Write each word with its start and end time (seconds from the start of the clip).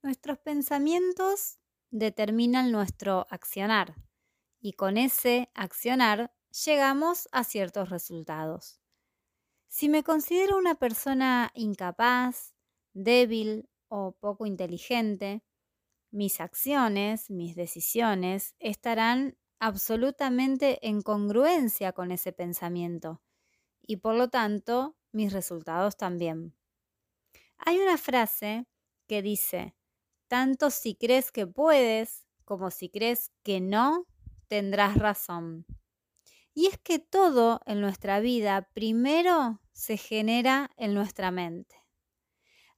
Nuestros 0.00 0.38
pensamientos 0.38 1.58
determinan 1.90 2.70
nuestro 2.70 3.26
accionar 3.30 3.96
y 4.60 4.74
con 4.74 4.96
ese 4.96 5.50
accionar 5.54 6.32
llegamos 6.64 7.28
a 7.32 7.42
ciertos 7.42 7.90
resultados. 7.90 8.80
Si 9.66 9.88
me 9.88 10.04
considero 10.04 10.56
una 10.56 10.76
persona 10.76 11.50
incapaz, 11.54 12.54
débil 12.94 13.68
o 13.88 14.12
poco 14.12 14.46
inteligente, 14.46 15.42
mis 16.10 16.40
acciones, 16.40 17.28
mis 17.28 17.56
decisiones 17.56 18.54
estarán 18.60 19.36
absolutamente 19.58 20.78
en 20.86 21.02
congruencia 21.02 21.92
con 21.92 22.12
ese 22.12 22.32
pensamiento 22.32 23.20
y 23.82 23.96
por 23.96 24.14
lo 24.14 24.28
tanto 24.28 24.96
mis 25.10 25.32
resultados 25.32 25.96
también. 25.96 26.54
Hay 27.58 27.78
una 27.78 27.98
frase 27.98 28.66
que 29.08 29.22
dice, 29.22 29.74
tanto 30.28 30.70
si 30.70 30.94
crees 30.94 31.32
que 31.32 31.46
puedes 31.46 32.28
como 32.48 32.70
si 32.70 32.88
crees 32.88 33.30
que 33.42 33.60
no, 33.60 34.06
tendrás 34.48 34.96
razón. 34.96 35.66
Y 36.54 36.66
es 36.66 36.78
que 36.78 36.98
todo 36.98 37.60
en 37.66 37.82
nuestra 37.82 38.20
vida 38.20 38.70
primero 38.72 39.60
se 39.72 39.98
genera 39.98 40.70
en 40.78 40.94
nuestra 40.94 41.30
mente. 41.30 41.76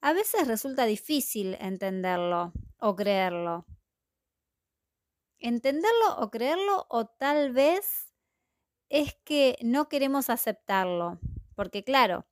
A 0.01 0.13
veces 0.13 0.49
resulta 0.49 0.87
difícil 0.87 1.57
entenderlo 1.61 2.53
o 2.79 2.97
creerlo. 2.97 3.65
Entenderlo 5.39 6.17
o 6.19 6.31
creerlo 6.31 6.87
o 6.91 7.07
tal 7.07 7.53
vez 7.53 8.13
es 8.89 9.15
que 9.25 9.57
no 9.63 9.89
queremos 9.89 10.31
aceptarlo, 10.31 11.21
porque 11.55 11.85
claro, 11.85 12.27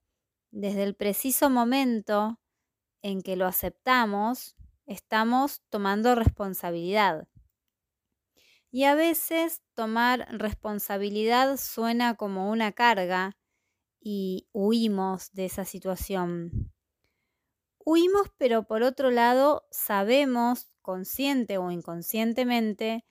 desde 0.51 0.83
el 0.83 0.97
preciso 0.97 1.51
momento 1.51 2.41
en 3.01 3.23
que 3.23 3.37
lo 3.37 3.47
aceptamos, 3.47 4.58
estamos 4.89 5.63
tomando 5.69 6.15
responsabilidad. 6.15 7.29
Y 8.71 8.85
a 8.85 8.95
veces 8.95 9.63
tomar 9.75 10.27
responsabilidad 10.31 11.57
suena 11.59 12.17
como 12.17 12.51
una 12.51 12.73
carga 12.73 13.37
y 14.01 14.49
huimos 14.53 15.33
de 15.33 15.45
esa 15.47 15.65
situación. 15.65 16.73
Huimos, 17.79 18.31
pero 18.37 18.65
por 18.65 18.83
otro 18.83 19.11
lado 19.11 19.67
sabemos, 19.71 20.71
consciente 20.83 21.59
o 21.59 21.71
inconscientemente, 21.71 23.05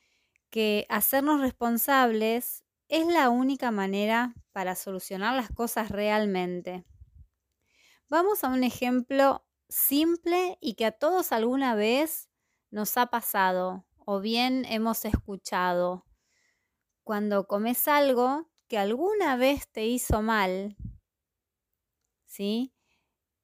que 0.50 0.86
hacernos 0.90 1.42
responsables 1.42 2.64
es 2.88 3.08
la 3.08 3.30
única 3.30 3.72
manera 3.72 4.34
para 4.52 4.76
solucionar 4.76 5.36
las 5.36 5.52
cosas 5.52 5.90
realmente. 5.90 6.86
Vamos 8.10 8.44
a 8.44 8.50
un 8.50 8.64
ejemplo 8.64 9.47
simple 9.70 10.58
y 10.62 10.76
que 10.76 10.86
a 10.86 10.92
todos 10.92 11.32
alguna 11.32 11.76
vez 11.76 12.30
nos 12.72 12.98
ha 12.98 13.08
pasado 13.08 13.86
o 14.06 14.20
bien 14.20 14.66
hemos 14.66 15.06
escuchado. 15.06 16.06
Cuando 17.04 17.48
comes 17.48 17.88
algo 17.88 18.50
que 18.68 18.78
alguna 18.78 19.38
vez 19.38 19.68
te 19.70 19.86
hizo 19.86 20.22
mal, 20.22 20.76
¿sí? 22.26 22.74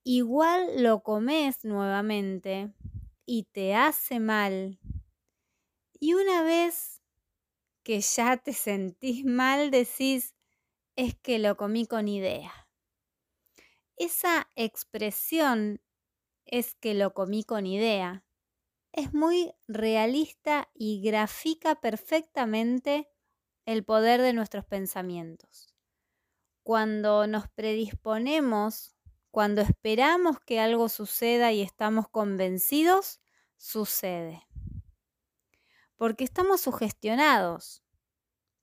Igual 0.04 0.84
lo 0.84 1.02
comes 1.02 1.64
nuevamente 1.64 2.74
y 3.26 3.44
te 3.44 3.76
hace 3.76 4.20
mal. 4.20 4.80
Y 6.00 6.14
una 6.14 6.44
vez 6.44 7.02
que 7.84 8.02
ya 8.02 8.38
te 8.38 8.54
sentís 8.54 9.26
mal, 9.26 9.72
decís, 9.72 10.36
es 10.96 11.16
que 11.16 11.40
lo 11.40 11.58
comí 11.58 11.88
con 11.88 12.08
idea. 12.08 12.52
Esa 13.96 14.50
expresión 14.56 15.82
es 16.46 16.76
que 16.76 16.94
lo 16.94 17.14
comí 17.14 17.44
con 17.44 17.66
idea 17.66 18.24
es 18.94 19.12
muy 19.12 19.54
realista 19.68 20.70
y 20.76 21.02
grafica 21.02 21.82
perfectamente 21.82 23.10
el 23.66 23.84
poder 23.84 24.22
de 24.22 24.34
nuestros 24.34 24.66
pensamientos. 24.66 25.74
Cuando 26.62 27.26
nos 27.26 27.50
predisponemos, 27.50 28.96
cuando 29.32 29.62
esperamos 29.62 30.40
que 30.40 30.60
algo 30.60 30.90
suceda 30.90 31.52
y 31.52 31.62
estamos 31.62 32.08
convencidos, 32.08 33.20
sucede. 33.58 34.44
Porque 35.96 36.24
estamos 36.24 36.62
sugestionados, 36.62 37.84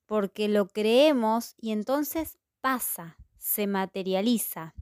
porque 0.07 0.49
lo 0.49 0.69
creemos 0.69 1.55
y 1.59 1.73
entonces 1.73 2.39
pasa, 2.61 3.17
se 3.37 3.67
materializa. 3.67 4.75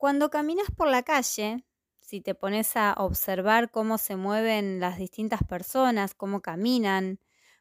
Cuando 0.00 0.30
caminas 0.30 0.70
por 0.74 0.88
la 0.88 1.02
calle, 1.02 1.62
si 1.98 2.22
te 2.22 2.34
pones 2.34 2.74
a 2.74 2.94
observar 2.96 3.70
cómo 3.70 3.98
se 3.98 4.16
mueven 4.16 4.80
las 4.80 4.96
distintas 4.96 5.42
personas, 5.44 6.14
cómo 6.14 6.40
caminan, 6.40 7.20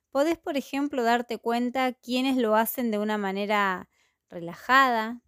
podés, 0.10 0.38
por 0.38 0.56
ejemplo, 0.56 1.04
darte 1.04 1.38
cuenta 1.38 1.92
quiénes 1.92 2.38
lo 2.38 2.56
hacen 2.56 2.92
de 2.92 2.98
una 2.98 3.18
manera 3.18 3.90
relajada, 4.30 5.22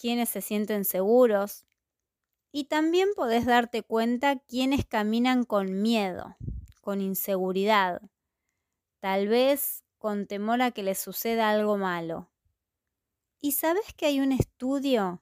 quiénes 0.00 0.30
se 0.30 0.40
sienten 0.40 0.86
seguros. 0.86 1.66
Y 2.52 2.68
también 2.68 3.10
podés 3.14 3.44
darte 3.44 3.82
cuenta 3.82 4.38
quiénes 4.38 4.86
caminan 4.86 5.44
con 5.44 5.82
miedo, 5.82 6.38
con 6.80 7.02
inseguridad, 7.02 8.00
tal 9.00 9.28
vez 9.28 9.84
con 9.98 10.26
temor 10.26 10.62
a 10.62 10.70
que 10.70 10.82
les 10.82 10.98
suceda 10.98 11.50
algo 11.50 11.76
malo. 11.76 12.30
¿Y 13.42 13.52
sabes 13.52 13.92
que 13.94 14.06
hay 14.06 14.20
un 14.20 14.32
estudio 14.32 15.20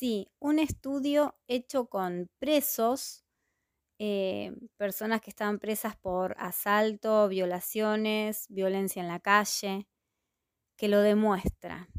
Sí, 0.00 0.32
un 0.38 0.58
estudio 0.58 1.36
hecho 1.46 1.90
con 1.90 2.30
presos, 2.38 3.26
eh, 3.98 4.50
personas 4.78 5.20
que 5.20 5.28
estaban 5.28 5.58
presas 5.58 5.94
por 5.94 6.34
asalto, 6.38 7.28
violaciones, 7.28 8.46
violencia 8.48 9.02
en 9.02 9.08
la 9.08 9.20
calle, 9.20 9.86
que 10.78 10.88
lo 10.88 11.02
demuestra. 11.02 11.90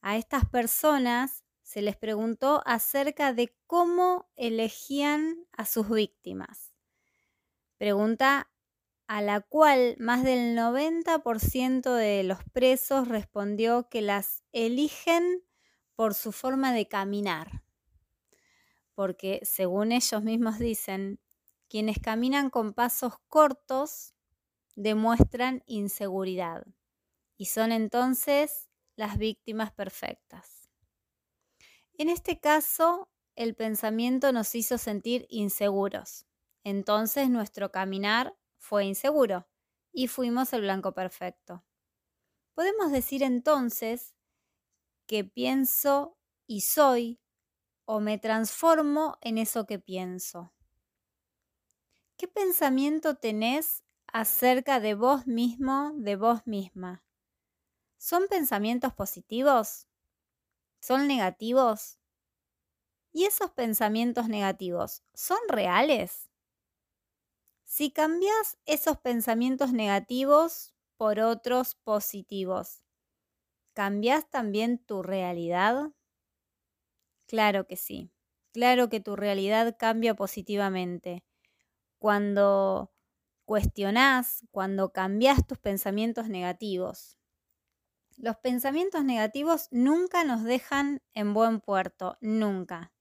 A 0.00 0.16
estas 0.16 0.48
personas 0.48 1.42
se 1.64 1.82
les 1.82 1.96
preguntó 1.96 2.62
acerca 2.64 3.32
de 3.32 3.52
cómo 3.66 4.30
elegían 4.36 5.44
a 5.50 5.64
sus 5.64 5.90
víctimas. 5.90 6.72
Pregunta 7.78 8.48
a 9.08 9.22
la 9.22 9.40
cual 9.40 9.96
más 9.98 10.22
del 10.22 10.54
90% 10.54 11.94
de 11.94 12.22
los 12.22 12.44
presos 12.52 13.08
respondió 13.08 13.88
que 13.88 14.02
las 14.02 14.44
eligen 14.52 15.42
por 15.98 16.14
su 16.14 16.30
forma 16.30 16.72
de 16.72 16.86
caminar. 16.86 17.64
Porque 18.94 19.40
según 19.42 19.90
ellos 19.90 20.22
mismos 20.22 20.60
dicen, 20.60 21.18
quienes 21.68 21.98
caminan 21.98 22.50
con 22.50 22.72
pasos 22.72 23.14
cortos 23.26 24.14
demuestran 24.76 25.64
inseguridad 25.66 26.64
y 27.36 27.46
son 27.46 27.72
entonces 27.72 28.68
las 28.94 29.18
víctimas 29.18 29.72
perfectas. 29.72 30.70
En 31.94 32.10
este 32.10 32.38
caso, 32.38 33.10
el 33.34 33.56
pensamiento 33.56 34.30
nos 34.30 34.54
hizo 34.54 34.78
sentir 34.78 35.26
inseguros. 35.28 36.26
Entonces 36.62 37.28
nuestro 37.28 37.72
caminar 37.72 38.36
fue 38.56 38.84
inseguro 38.84 39.48
y 39.92 40.06
fuimos 40.06 40.52
el 40.52 40.60
blanco 40.60 40.94
perfecto. 40.94 41.64
Podemos 42.54 42.92
decir 42.92 43.24
entonces 43.24 44.14
que 45.08 45.24
pienso 45.24 46.16
y 46.46 46.60
soy 46.60 47.18
o 47.86 47.98
me 47.98 48.18
transformo 48.18 49.16
en 49.22 49.38
eso 49.38 49.66
que 49.66 49.78
pienso. 49.80 50.52
¿Qué 52.18 52.28
pensamiento 52.28 53.16
tenés 53.16 53.82
acerca 54.06 54.78
de 54.80 54.94
vos 54.94 55.26
mismo, 55.26 55.92
de 55.94 56.16
vos 56.16 56.46
misma? 56.46 57.04
¿Son 57.96 58.28
pensamientos 58.28 58.92
positivos? 58.92 59.88
¿Son 60.80 61.08
negativos? 61.08 61.98
¿Y 63.10 63.24
esos 63.24 63.50
pensamientos 63.52 64.28
negativos 64.28 65.02
son 65.14 65.38
reales? 65.48 66.28
Si 67.64 67.90
cambias 67.90 68.58
esos 68.66 68.98
pensamientos 68.98 69.72
negativos 69.72 70.74
por 70.98 71.20
otros 71.20 71.76
positivos, 71.76 72.82
¿Cambias 73.78 74.28
también 74.28 74.78
tu 74.84 75.04
realidad? 75.04 75.92
Claro 77.28 77.68
que 77.68 77.76
sí. 77.76 78.10
Claro 78.52 78.88
que 78.88 78.98
tu 78.98 79.14
realidad 79.14 79.76
cambia 79.78 80.16
positivamente. 80.16 81.24
Cuando 82.00 82.92
cuestionás, 83.44 84.44
cuando 84.50 84.92
cambias 84.92 85.46
tus 85.46 85.58
pensamientos 85.58 86.28
negativos. 86.28 87.20
Los 88.16 88.36
pensamientos 88.38 89.04
negativos 89.04 89.68
nunca 89.70 90.24
nos 90.24 90.42
dejan 90.42 91.00
en 91.14 91.32
buen 91.32 91.60
puerto, 91.60 92.18
nunca. 92.20 92.92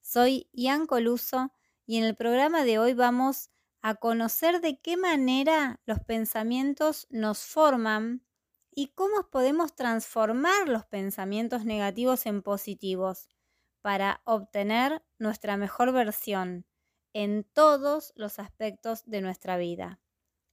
Soy 0.00 0.48
Ian 0.54 0.86
Coluso 0.86 1.52
y 1.84 1.98
en 1.98 2.04
el 2.04 2.16
programa 2.16 2.64
de 2.64 2.78
hoy 2.78 2.94
vamos 2.94 3.50
a 3.82 3.96
conocer 3.96 4.62
de 4.62 4.80
qué 4.80 4.96
manera 4.96 5.82
los 5.84 6.00
pensamientos 6.00 7.06
nos 7.10 7.40
forman 7.40 8.24
y 8.78 8.92
cómo 8.94 9.28
podemos 9.28 9.74
transformar 9.74 10.68
los 10.68 10.86
pensamientos 10.86 11.64
negativos 11.64 12.26
en 12.26 12.42
positivos 12.42 13.28
para 13.80 14.22
obtener 14.22 15.02
nuestra 15.18 15.56
mejor 15.56 15.90
versión 15.90 16.64
en 17.12 17.42
todos 17.42 18.12
los 18.14 18.38
aspectos 18.38 19.04
de 19.04 19.20
nuestra 19.20 19.56
vida. 19.56 19.98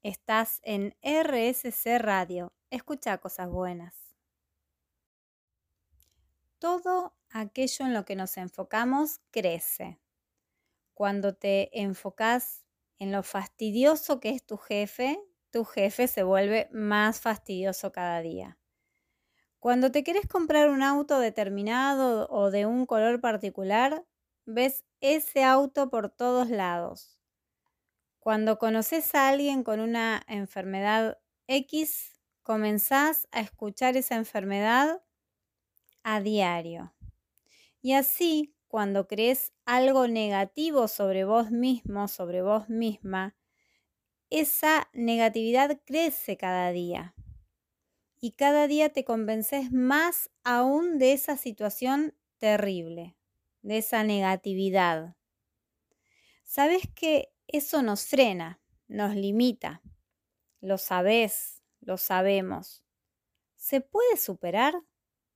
Estás 0.01 0.59
en 0.63 0.97
RSC 1.03 1.99
Radio. 1.99 2.51
Escucha 2.71 3.19
cosas 3.19 3.47
buenas. 3.47 4.15
Todo 6.57 7.15
aquello 7.29 7.85
en 7.85 7.93
lo 7.93 8.05
que 8.05 8.15
nos 8.15 8.37
enfocamos 8.37 9.19
crece. 9.29 9.99
Cuando 10.95 11.35
te 11.35 11.79
enfocas 11.79 12.65
en 12.97 13.11
lo 13.11 13.21
fastidioso 13.21 14.19
que 14.19 14.31
es 14.31 14.43
tu 14.43 14.57
jefe, 14.57 15.23
tu 15.55 15.63
jefe 15.63 16.09
se 16.09 16.23
vuelve 16.23 16.67
más 16.73 17.21
fastidioso 17.21 17.93
cada 17.93 18.19
día. 18.19 18.59
Cuando 19.57 19.89
te 19.89 20.03
quieres 20.03 20.27
comprar 20.27 20.69
un 20.69 20.83
auto 20.83 21.17
determinado 21.17 22.27
o 22.29 22.51
de 22.51 22.65
un 22.65 22.85
color 22.85 23.21
particular, 23.21 24.05
ves 24.45 24.83
ese 24.99 25.45
auto 25.45 25.89
por 25.89 26.09
todos 26.09 26.49
lados. 26.49 27.21
Cuando 28.19 28.57
conoces 28.57 29.15
a 29.15 29.29
alguien 29.29 29.63
con 29.63 29.79
una 29.79 30.23
enfermedad 30.27 31.19
X, 31.47 32.19
comenzás 32.43 33.29
a 33.31 33.39
escuchar 33.39 33.95
esa 33.95 34.17
enfermedad 34.17 35.03
a 36.03 36.19
diario. 36.19 36.93
Y 37.81 37.93
así, 37.93 38.57
cuando 38.67 39.07
crees 39.07 39.53
algo 39.63 40.09
negativo 40.09 40.89
sobre 40.89 41.23
vos 41.23 41.49
mismo, 41.49 42.09
sobre 42.09 42.41
vos 42.41 42.67
misma, 42.67 43.37
esa 44.39 44.89
negatividad 44.91 45.79
crece 45.85 46.35
cada 46.35 46.71
día. 46.71 47.15
Y 48.19 48.31
cada 48.31 48.67
día 48.67 48.89
te 48.91 49.05
convences 49.05 49.71
más 49.71 50.29
aún 50.43 50.99
de 50.99 51.13
esa 51.13 51.37
situación 51.37 52.13
terrible, 52.37 53.15
de 53.61 53.77
esa 53.77 54.03
negatividad. 54.03 55.15
Sabes 56.43 56.83
que 56.93 57.29
eso 57.47 57.81
nos 57.81 58.07
frena, 58.07 58.59
nos 58.89 59.15
limita. 59.15 59.81
Lo 60.59 60.77
sabes, 60.77 61.63
lo 61.79 61.97
sabemos. 61.97 62.83
¿Se 63.55 63.79
puede 63.79 64.17
superar? 64.17 64.75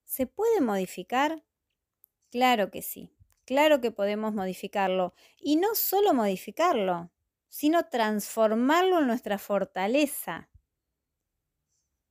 ¿Se 0.04 0.28
puede 0.28 0.60
modificar? 0.60 1.46
Claro 2.32 2.70
que 2.70 2.82
sí, 2.82 3.16
claro 3.46 3.80
que 3.80 3.92
podemos 3.92 4.34
modificarlo. 4.34 5.14
Y 5.38 5.56
no 5.56 5.74
solo 5.74 6.14
modificarlo, 6.14 7.12
sino 7.50 7.88
transformarlo 7.90 9.00
en 9.00 9.08
nuestra 9.08 9.38
fortaleza. 9.38 10.50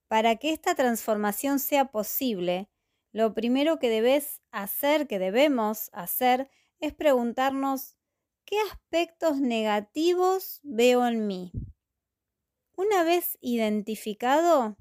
Para 0.09 0.37
que 0.37 0.53
esta 0.53 0.75
transformación 0.75 1.59
sea 1.59 1.91
posible, 1.91 2.69
lo 3.13 3.35
primero 3.35 3.79
que 3.79 3.89
debes 3.89 4.43
hacer, 4.51 5.07
que 5.07 5.19
debemos 5.19 5.91
hacer, 5.93 6.51
es 6.81 6.95
preguntarnos 6.95 7.97
¿qué 8.45 8.57
aspectos 8.71 9.41
negativos 9.41 10.61
veo 10.63 11.07
en 11.07 11.27
mí? 11.27 11.53
Una 12.77 13.03
vez 13.03 13.37
identificado, 13.41 14.77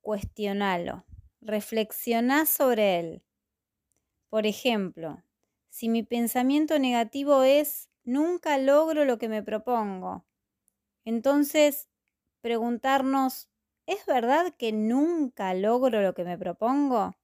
cuestionalo, 0.00 1.04
reflexiona 1.40 2.46
sobre 2.46 2.98
él. 3.00 3.24
Por 4.28 4.46
ejemplo, 4.46 5.22
si 5.68 5.88
mi 5.88 6.02
pensamiento 6.02 6.78
negativo 6.78 7.42
es 7.42 7.90
nunca 8.06 8.56
logro 8.56 9.04
lo 9.04 9.18
que 9.18 9.28
me 9.28 9.42
propongo, 9.42 10.24
entonces 11.04 11.90
preguntarnos, 12.40 13.50
¿es 13.86 14.06
verdad 14.06 14.54
que 14.56 14.72
nunca 14.72 15.52
logro 15.54 16.00
lo 16.02 16.14
que 16.14 16.24
me 16.24 16.38
propongo? 16.38 17.16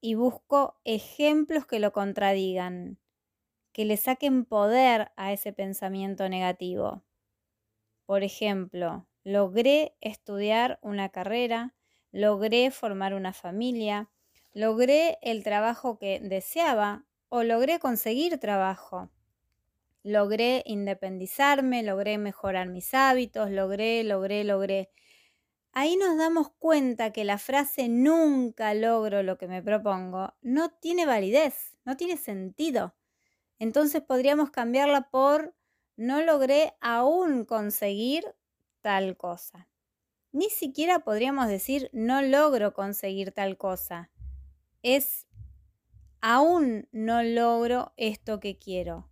Y 0.00 0.14
busco 0.14 0.80
ejemplos 0.84 1.66
que 1.66 1.80
lo 1.80 1.92
contradigan 1.92 2.98
que 3.78 3.84
le 3.84 3.96
saquen 3.96 4.44
poder 4.44 5.12
a 5.16 5.32
ese 5.32 5.52
pensamiento 5.52 6.28
negativo. 6.28 7.04
Por 8.06 8.24
ejemplo, 8.24 9.06
logré 9.22 9.96
estudiar 10.00 10.80
una 10.82 11.10
carrera, 11.10 11.76
logré 12.10 12.72
formar 12.72 13.14
una 13.14 13.32
familia, 13.32 14.10
logré 14.52 15.18
el 15.22 15.44
trabajo 15.44 15.96
que 15.96 16.18
deseaba 16.18 17.06
o 17.28 17.44
logré 17.44 17.78
conseguir 17.78 18.38
trabajo. 18.38 19.10
Logré 20.02 20.62
independizarme, 20.66 21.82
logré 21.82 22.18
mejorar 22.18 22.68
mis 22.68 22.94
hábitos, 22.94 23.50
logré, 23.50 24.04
logré, 24.04 24.44
logré. 24.44 24.90
Ahí 25.72 25.96
nos 25.96 26.16
damos 26.16 26.50
cuenta 26.58 27.12
que 27.12 27.24
la 27.24 27.38
frase 27.38 27.88
nunca 27.88 28.74
logro 28.74 29.22
lo 29.22 29.38
que 29.38 29.48
me 29.48 29.62
propongo 29.62 30.34
no 30.40 30.70
tiene 30.70 31.06
validez, 31.06 31.76
no 31.84 31.96
tiene 31.96 32.16
sentido. 32.16 32.94
Entonces 33.58 34.02
podríamos 34.02 34.50
cambiarla 34.50 35.10
por 35.10 35.54
no 35.96 36.22
logré 36.22 36.74
aún 36.80 37.44
conseguir 37.44 38.24
tal 38.80 39.16
cosa. 39.16 39.68
Ni 40.32 40.48
siquiera 40.50 41.00
podríamos 41.00 41.48
decir 41.48 41.90
no 41.92 42.22
logro 42.22 42.72
conseguir 42.72 43.32
tal 43.32 43.56
cosa. 43.56 44.10
Es 44.82 45.26
aún 46.20 46.88
no 46.92 47.22
logro 47.22 47.92
esto 47.96 48.40
que 48.40 48.58
quiero. 48.58 49.10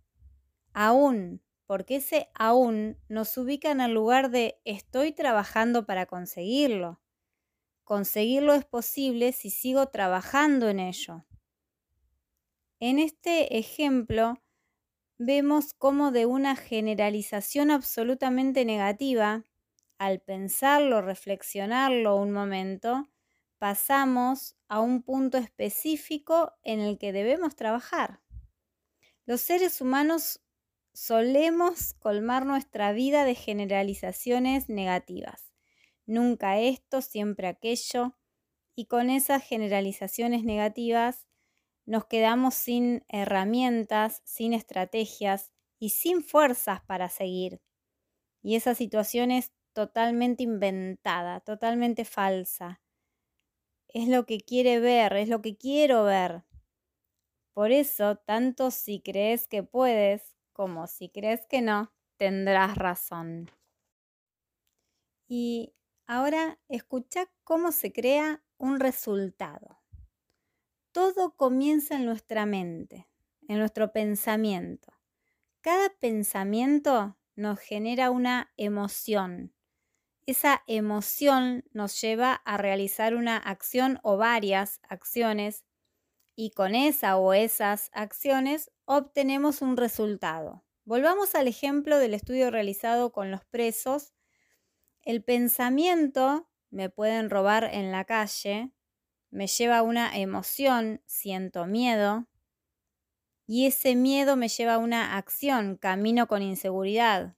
Aún, 0.79 1.41
porque 1.65 1.95
ese 1.95 2.29
aún 2.35 2.99
nos 3.09 3.35
ubica 3.35 3.71
en 3.71 3.81
el 3.81 3.95
lugar 3.95 4.29
de 4.29 4.61
estoy 4.63 5.11
trabajando 5.11 5.87
para 5.87 6.05
conseguirlo. 6.05 7.01
Conseguirlo 7.83 8.53
es 8.53 8.63
posible 8.63 9.31
si 9.31 9.49
sigo 9.49 9.87
trabajando 9.87 10.69
en 10.69 10.79
ello. 10.79 11.25
En 12.79 12.99
este 12.99 13.57
ejemplo 13.57 14.43
vemos 15.17 15.73
cómo 15.73 16.11
de 16.11 16.27
una 16.27 16.55
generalización 16.55 17.71
absolutamente 17.71 18.63
negativa, 18.63 19.45
al 19.97 20.19
pensarlo, 20.19 21.01
reflexionarlo 21.01 22.17
un 22.17 22.31
momento, 22.31 23.09
pasamos 23.57 24.55
a 24.67 24.79
un 24.79 25.01
punto 25.01 25.39
específico 25.39 26.53
en 26.61 26.81
el 26.81 26.99
que 26.99 27.13
debemos 27.13 27.55
trabajar. 27.55 28.21
Los 29.25 29.41
seres 29.41 29.81
humanos 29.81 30.39
solemos 30.97 31.93
colmar 31.93 32.47
nuestra 32.47 32.91
vida 32.91 33.23
de 33.23 33.35
generalizaciones 33.35 34.67
negativas. 34.67 35.53
Nunca 36.07 36.57
esto, 36.57 37.03
siempre 37.03 37.47
aquello. 37.47 38.17
Y 38.75 38.87
con 38.87 39.11
esas 39.11 39.43
generalizaciones 39.43 40.43
negativas 40.43 41.27
nos 41.85 42.05
quedamos 42.05 42.55
sin 42.55 43.05
herramientas, 43.09 44.23
sin 44.25 44.53
estrategias 44.53 45.53
y 45.77 45.91
sin 45.91 46.23
fuerzas 46.23 46.81
para 46.81 47.09
seguir. 47.09 47.61
Y 48.41 48.55
esa 48.55 48.73
situación 48.73 49.29
es 49.29 49.53
totalmente 49.73 50.41
inventada, 50.41 51.41
totalmente 51.41 52.05
falsa. 52.05 52.81
Es 53.87 54.07
lo 54.07 54.25
que 54.25 54.39
quiere 54.39 54.79
ver, 54.79 55.13
es 55.13 55.29
lo 55.29 55.43
que 55.43 55.57
quiero 55.57 56.05
ver. 56.05 56.43
Por 57.53 57.71
eso, 57.71 58.15
tanto 58.15 58.71
si 58.71 58.99
crees 58.99 59.47
que 59.47 59.61
puedes 59.61 60.36
como 60.57 60.87
si 60.87 61.09
crees 61.09 61.45
que 61.45 61.61
no, 61.61 61.93
tendrás 62.17 62.75
razón. 62.75 63.51
Y 65.27 65.75
ahora 66.07 66.59
escucha 66.67 67.29
cómo 67.43 67.71
se 67.71 67.93
crea 67.93 68.43
un 68.57 68.79
resultado. 68.79 69.79
Todo 70.91 71.35
comienza 71.35 71.95
en 71.95 72.05
nuestra 72.05 72.47
mente, 72.47 73.07
en 73.47 73.59
nuestro 73.59 73.93
pensamiento. 73.93 74.91
Cada 75.61 75.91
pensamiento 75.99 77.19
nos 77.35 77.59
genera 77.59 78.09
una 78.09 78.51
emoción. 78.57 79.53
Esa 80.25 80.63
emoción 80.65 81.65
nos 81.71 82.01
lleva 82.01 82.33
a 82.33 82.57
realizar 82.57 83.13
una 83.13 83.37
acción 83.37 83.99
o 84.01 84.17
varias 84.17 84.81
acciones 84.89 85.65
y 86.39 86.51
con 86.51 86.75
esa 86.75 87.17
o 87.17 87.33
esas 87.33 87.89
acciones 87.93 88.71
obtenemos 88.85 89.63
un 89.63 89.75
resultado. 89.75 90.63
Volvamos 90.85 91.33
al 91.33 91.47
ejemplo 91.47 91.97
del 91.97 92.13
estudio 92.13 92.51
realizado 92.51 93.11
con 93.11 93.31
los 93.31 93.43
presos. 93.45 94.13
El 95.01 95.23
pensamiento, 95.23 96.47
me 96.69 96.89
pueden 96.91 97.31
robar 97.31 97.63
en 97.63 97.91
la 97.91 98.05
calle, 98.05 98.71
me 99.31 99.47
lleva 99.47 99.79
a 99.79 99.81
una 99.81 100.15
emoción, 100.15 101.01
siento 101.07 101.65
miedo, 101.65 102.27
y 103.47 103.65
ese 103.65 103.95
miedo 103.95 104.35
me 104.35 104.47
lleva 104.47 104.75
a 104.75 104.77
una 104.77 105.17
acción, 105.17 105.75
camino 105.75 106.27
con 106.27 106.43
inseguridad, 106.43 107.35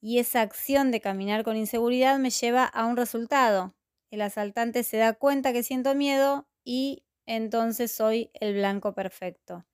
y 0.00 0.18
esa 0.18 0.42
acción 0.42 0.90
de 0.90 1.00
caminar 1.00 1.44
con 1.44 1.56
inseguridad 1.56 2.18
me 2.18 2.30
lleva 2.30 2.64
a 2.64 2.84
un 2.84 2.96
resultado. 2.96 3.74
El 4.10 4.20
asaltante 4.20 4.84
se 4.84 4.98
da 4.98 5.14
cuenta 5.14 5.52
que 5.52 5.62
siento 5.62 5.94
miedo 5.94 6.46
y 6.62 7.04
entonces 7.28 7.92
soy 7.92 8.30
el 8.32 8.54
blanco 8.54 8.94
perfecto. 8.94 9.66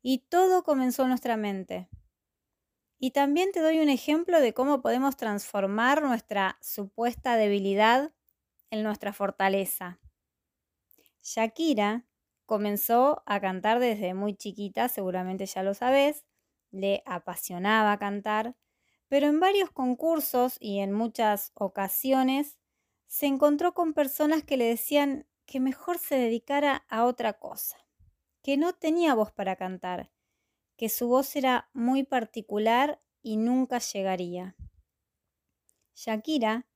Y 0.00 0.20
todo 0.30 0.64
comenzó 0.64 1.02
en 1.02 1.10
nuestra 1.10 1.36
mente. 1.36 1.90
Y 2.98 3.10
también 3.10 3.52
te 3.52 3.60
doy 3.60 3.80
un 3.80 3.90
ejemplo 3.90 4.40
de 4.40 4.54
cómo 4.54 4.80
podemos 4.80 5.18
transformar 5.18 6.02
nuestra 6.02 6.56
supuesta 6.62 7.36
debilidad 7.36 8.14
en 8.70 8.82
nuestra 8.82 9.12
fortaleza. 9.12 10.00
Shakira 11.22 12.06
comenzó 12.46 13.22
a 13.26 13.40
cantar 13.40 13.78
desde 13.78 14.14
muy 14.14 14.34
chiquita, 14.34 14.88
seguramente 14.88 15.44
ya 15.44 15.62
lo 15.62 15.74
sabes, 15.74 16.24
le 16.70 17.02
apasionaba 17.04 17.98
cantar, 17.98 18.56
pero 19.08 19.26
en 19.26 19.38
varios 19.38 19.70
concursos 19.70 20.56
y 20.60 20.78
en 20.78 20.92
muchas 20.92 21.52
ocasiones 21.54 22.58
se 23.06 23.26
encontró 23.26 23.74
con 23.74 23.92
personas 23.92 24.44
que 24.44 24.56
le 24.56 24.64
decían 24.64 25.26
que 25.46 25.60
mejor 25.60 25.98
se 25.98 26.16
dedicara 26.16 26.84
a 26.88 27.04
otra 27.04 27.34
cosa, 27.34 27.78
que 28.42 28.56
no 28.56 28.72
tenía 28.72 29.14
voz 29.14 29.32
para 29.32 29.56
cantar, 29.56 30.10
que 30.76 30.88
su 30.88 31.08
voz 31.08 31.36
era 31.36 31.70
muy 31.72 32.04
particular 32.04 33.00
y 33.22 33.36
nunca 33.36 33.78
llegaría. 33.78 34.56
Shakira, 35.94 36.66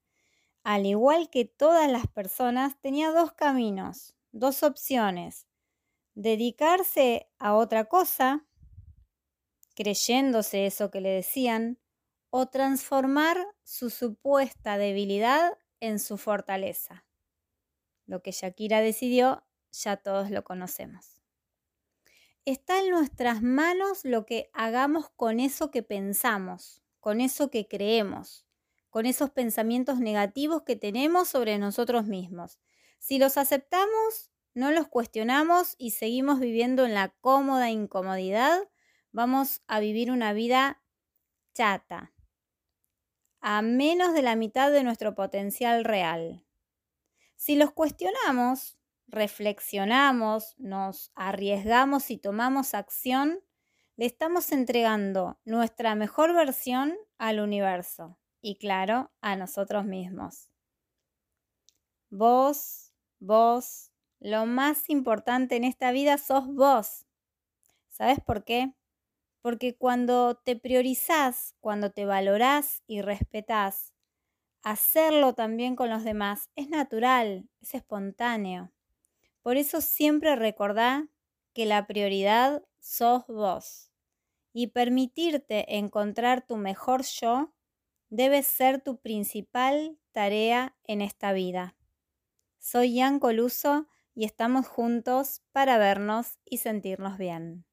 al 0.62 0.85
igual 0.87 1.30
que 1.30 1.44
todas 1.44 1.90
las 1.90 2.06
personas, 2.06 2.80
tenía 2.80 3.11
dos 3.12 3.32
caminos, 3.32 4.14
dos 4.32 4.62
opciones. 4.62 5.46
Dedicarse 6.14 7.30
a 7.38 7.54
otra 7.54 7.87
cosa, 7.87 8.46
creyéndose 9.75 10.66
eso 10.66 10.90
que 10.90 11.00
le 11.00 11.11
decían, 11.11 11.78
o 12.30 12.46
transformar 12.46 13.38
su 13.62 13.90
supuesta 13.90 14.76
debilidad 14.76 15.58
en 15.80 15.99
su 15.99 16.18
fortaleza. 16.18 17.05
Lo 18.06 18.22
que 18.22 18.30
Shakira 18.30 18.80
decidió, 18.80 19.44
ya 19.72 19.96
todos 19.96 20.30
lo 20.30 20.44
conocemos. 20.44 21.20
Está 22.44 22.80
en 22.80 22.90
nuestras 22.90 23.42
manos 23.42 24.04
lo 24.04 24.25
que 24.25 24.50
hagamos 24.52 25.10
con 25.10 25.40
eso 25.40 25.72
que 25.72 25.82
pensamos, 25.82 26.82
con 27.00 27.20
eso 27.20 27.50
que 27.50 27.66
creemos, 27.66 28.46
con 28.88 29.04
esos 29.04 29.30
pensamientos 29.30 29.98
negativos 29.98 30.62
que 30.62 30.76
tenemos 30.76 31.28
sobre 31.28 31.58
nosotros 31.58 32.06
mismos. 32.06 32.60
Si 32.98 33.18
los 33.18 33.36
aceptamos, 33.36 34.30
no 34.54 34.70
los 34.70 34.88
cuestionamos 34.88 35.75
y 35.76 35.90
seguimos 35.90 36.38
viviendo 36.40 36.86
en 36.86 36.94
la 36.94 37.08
cómoda 37.20 37.68
incomodidad, 37.70 38.60
vamos 39.10 39.62
a 39.66 39.80
vivir 39.80 40.10
una 40.12 40.32
vida 40.32 40.82
chata, 41.52 42.14
a 43.40 43.60
menos 43.60 44.14
de 44.14 44.22
la 44.22 44.36
mitad 44.36 44.70
de 44.70 44.84
nuestro 44.84 45.14
potencial 45.14 45.84
real. 45.84 46.46
Si 47.37 47.55
los 47.55 47.71
cuestionamos, 47.73 48.78
reflexionamos, 49.07 50.55
nos 50.59 51.12
arriesgamos 51.14 52.11
y 52.11 52.19
tomamos 52.19 52.75
acción, 52.75 53.40
le 53.97 54.07
estamos 54.07 54.52
entregando 54.52 55.38
nuestra 55.45 55.95
mejor 55.95 56.35
versión 56.35 56.97
al 57.19 57.40
universo 57.40 58.19
y 58.40 58.57
claro, 58.57 59.11
a 59.21 59.37
nosotros 59.37 59.85
mismos. 59.85 60.50
Vos, 62.11 62.93
vos, 63.19 63.90
lo 64.21 64.47
más 64.47 64.88
importante 64.90 65.57
en 65.57 65.64
esta 65.64 65.93
vida 65.93 66.19
sos 66.19 66.47
vos. 66.47 67.07
¿Sabes 67.88 68.21
por 68.21 68.45
qué? 68.45 68.75
Porque 69.43 69.76
cuando 69.76 70.37
te 70.37 70.57
priorizás, 70.57 71.55
cuando 71.61 71.90
te 71.90 72.05
valorás 72.05 72.83
y 72.87 73.00
respetás, 73.02 73.96
hacerlo 74.66 75.32
también 75.32 75.76
con 75.76 75.90
los 75.90 76.02
demás 76.02 76.50
es 76.56 76.68
natural, 76.68 77.49
es 77.61 77.76
espontáneo. 77.76 78.73
Por 79.40 79.56
eso 79.56 79.80
siempre 79.80 80.35
recordá 80.35 81.06
que 81.52 81.66
la 81.66 81.87
prioridad 81.87 82.64
sos 82.80 83.25
vos. 83.28 83.92
Y 84.52 84.68
permitirte 84.68 85.76
encontrar 85.76 86.44
tu 86.44 86.56
mejor 86.56 87.04
yo 87.04 87.54
debe 88.08 88.42
ser 88.42 88.82
tu 88.82 89.00
principal 89.00 90.00
tarea 90.11 90.76
en 90.82 91.00
esta 91.00 91.32
vida. 91.32 91.76
Soy 92.58 92.99
Jan 92.99 93.20
Coluso 93.20 93.87
y 94.16 94.25
estamos 94.25 94.66
juntos 94.66 95.42
para 95.52 95.78
vernos 95.78 96.40
y 96.44 96.58
sentirnos 96.58 97.18
bien. 97.18 97.64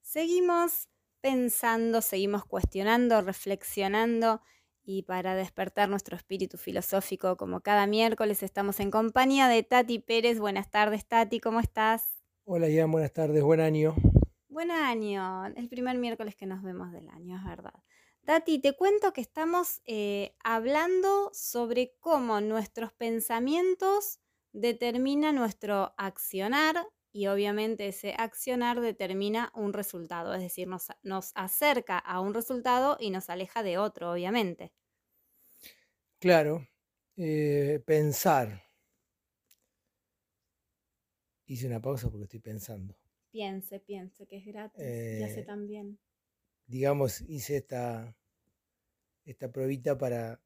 Seguimos 0.00 0.88
pensando, 1.20 2.00
seguimos 2.00 2.46
cuestionando, 2.46 3.20
reflexionando 3.20 4.40
y 4.84 5.02
para 5.02 5.34
despertar 5.34 5.88
nuestro 5.88 6.16
espíritu 6.16 6.58
filosófico, 6.58 7.36
como 7.36 7.60
cada 7.60 7.86
miércoles 7.86 8.42
estamos 8.42 8.80
en 8.80 8.90
compañía 8.90 9.48
de 9.48 9.62
Tati 9.62 9.98
Pérez. 9.98 10.38
Buenas 10.38 10.70
tardes, 10.70 11.06
Tati, 11.06 11.40
¿cómo 11.40 11.60
estás? 11.60 12.22
Hola, 12.44 12.68
Ian, 12.68 12.90
buenas 12.90 13.12
tardes, 13.12 13.42
buen 13.42 13.60
año. 13.60 13.94
Buen 14.48 14.70
año, 14.70 15.46
el 15.46 15.68
primer 15.68 15.96
miércoles 15.98 16.34
que 16.34 16.46
nos 16.46 16.62
vemos 16.62 16.92
del 16.92 17.08
año, 17.08 17.36
es 17.36 17.44
verdad. 17.44 17.74
Tati, 18.24 18.60
te 18.60 18.74
cuento 18.74 19.12
que 19.12 19.20
estamos 19.20 19.82
eh, 19.84 20.36
hablando 20.44 21.30
sobre 21.32 21.94
cómo 21.98 22.40
nuestros 22.40 22.92
pensamientos 22.92 24.20
determinan 24.52 25.36
nuestro 25.36 25.94
accionar 25.96 26.76
y 27.12 27.26
obviamente 27.26 27.88
ese 27.88 28.14
accionar 28.16 28.80
determina 28.80 29.52
un 29.54 29.74
resultado, 29.74 30.32
es 30.34 30.40
decir, 30.40 30.66
nos, 30.66 30.88
nos, 31.02 31.32
acerca 31.34 31.98
a 31.98 32.20
un 32.20 32.32
resultado 32.32 32.96
y 32.98 33.10
nos 33.10 33.28
aleja 33.28 33.62
de 33.62 33.76
otro, 33.76 34.12
obviamente. 34.12 34.72
Claro, 36.18 36.66
eh, 37.16 37.82
pensar. 37.84 38.62
Hice 41.46 41.66
una 41.66 41.82
pausa 41.82 42.08
porque 42.08 42.24
estoy 42.24 42.40
pensando. 42.40 42.96
Piense, 43.30 43.78
piense, 43.80 44.26
que 44.26 44.36
es 44.38 44.46
gratis 44.46 44.80
y 44.80 45.22
hace 45.22 45.40
eh, 45.40 45.44
también. 45.44 45.98
Digamos, 46.66 47.20
hice 47.22 47.58
esta, 47.58 48.16
esta 49.24 49.52
pruebita 49.52 49.98
para, 49.98 50.40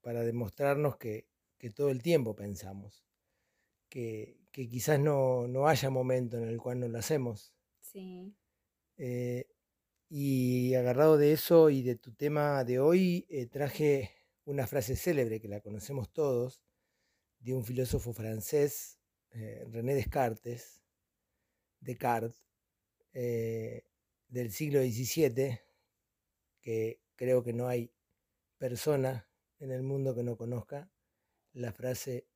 para 0.00 0.22
demostrarnos 0.22 0.96
que, 0.96 1.28
que 1.58 1.70
todo 1.70 1.90
el 1.90 2.02
tiempo 2.02 2.34
pensamos. 2.34 3.04
Que, 3.88 4.43
que 4.54 4.68
quizás 4.68 5.00
no, 5.00 5.48
no, 5.48 5.66
haya 5.66 5.90
momento 5.90 6.36
en 6.36 6.44
el 6.44 6.58
cual 6.58 6.78
no 6.78 6.86
lo 6.86 6.96
hacemos. 6.96 7.52
Sí. 7.80 8.32
Eh, 8.96 9.48
y 10.08 10.74
agarrado 10.74 11.18
de 11.18 11.32
eso 11.32 11.70
y 11.70 11.82
de 11.82 11.96
tu 11.96 12.14
tema 12.14 12.62
de 12.62 12.78
hoy, 12.78 13.26
eh, 13.28 13.46
traje 13.46 14.12
una 14.44 14.68
frase 14.68 14.94
célebre 14.94 15.40
que 15.40 15.48
la 15.48 15.60
conocemos 15.60 16.12
todos, 16.12 16.62
de 17.40 17.52
un 17.52 17.64
filósofo 17.64 18.12
francés, 18.12 19.00
eh, 19.32 19.66
René 19.70 19.96
Descartes, 19.96 20.84
Descartes, 21.80 22.46
del 23.12 24.52
siglo 24.52 24.80
XVII, 24.82 25.58
que 26.60 27.02
creo 27.16 27.42
que 27.42 27.52
no 27.52 27.66
hay 27.66 27.92
persona 28.58 29.28
en 29.58 29.72
el 29.72 29.82
mundo 29.82 30.14
que 30.14 30.22
no 30.22 30.36
conozca 30.36 30.92
la 31.52 31.72
frase 31.72 32.28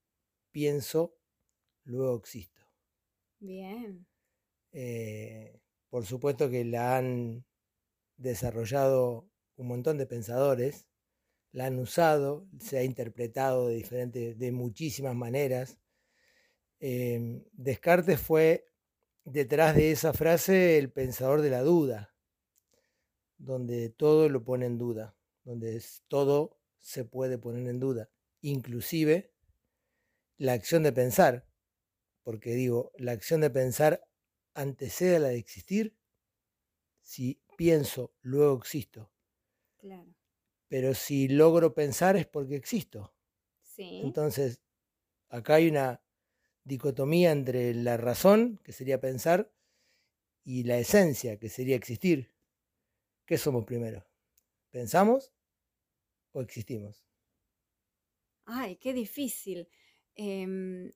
pienso 0.51 1.18
luego 1.89 2.17
existo. 2.17 2.63
Bien. 3.41 4.07
Eh, 4.73 5.61
por 5.89 6.05
supuesto 6.05 6.51
que 6.51 6.65
la 6.65 6.97
han 6.97 7.45
desarrollado 8.17 9.29
un 9.57 9.69
montón 9.69 9.99
de 9.99 10.07
pensadores, 10.07 10.87
la 11.53 11.67
han 11.67 11.79
usado, 11.79 12.47
se 12.61 12.79
ha 12.79 12.85
interpretado 12.85 13.69
de 13.69 13.77
diferentes, 13.77 14.39
de 14.39 14.53
muchísimas 14.53 15.15
maneras. 15.15 15.79
Em, 16.79 17.43
Descartes 17.53 18.21
fue 18.21 18.67
detrás 19.25 19.75
de 19.75 19.91
esa 19.91 20.13
frase 20.13 20.79
el 20.79 20.93
pensador 20.93 21.41
de 21.41 21.51
la 21.51 21.63
duda, 21.63 22.15
donde 23.39 23.89
todo 23.89 24.29
lo 24.29 24.45
pone 24.45 24.67
en 24.67 24.79
duda, 24.79 25.17
donde 25.45 25.83
todo 26.09 26.59
se 26.79 27.05
puede 27.05 27.39
poner 27.39 27.67
en 27.69 27.81
duda, 27.81 28.11
inclusive 28.41 29.33
la 30.37 30.53
acción 30.53 30.83
de 30.83 30.93
pensar, 30.93 31.48
porque 32.29 32.51
digo, 32.51 32.93
la 32.99 33.13
acción 33.13 33.41
de 33.41 33.49
pensar 33.49 34.07
antecede 34.53 35.17
a 35.17 35.19
la 35.19 35.29
de 35.29 35.39
existir. 35.39 35.97
Si 37.01 37.41
pienso, 37.57 38.13
luego 38.21 38.59
existo. 38.59 39.11
Claro. 39.79 40.15
Pero 40.69 40.93
si 40.93 41.29
logro 41.29 41.73
pensar 41.73 42.17
es 42.17 42.27
porque 42.27 42.55
existo. 42.55 43.15
Sí. 43.63 44.03
Entonces, 44.05 44.61
acá 45.31 45.55
hay 45.55 45.69
una 45.69 46.03
dicotomía 46.65 47.33
entre 47.33 47.73
la 47.73 47.97
razón, 47.97 48.61
que 48.63 48.73
sería 48.73 49.01
pensar, 49.01 49.51
y 50.45 50.65
la 50.65 50.77
esencia, 50.77 51.39
que 51.39 51.49
sería 51.49 51.77
existir. 51.77 52.35
¿Qué 53.25 53.39
somos 53.39 53.65
primero? 53.65 54.07
¿Pensamos 54.69 55.33
o 56.33 56.43
existimos? 56.43 57.07
Ay, 58.45 58.77
qué 58.77 58.93
difícil. 58.93 59.67
Em, 60.15 60.93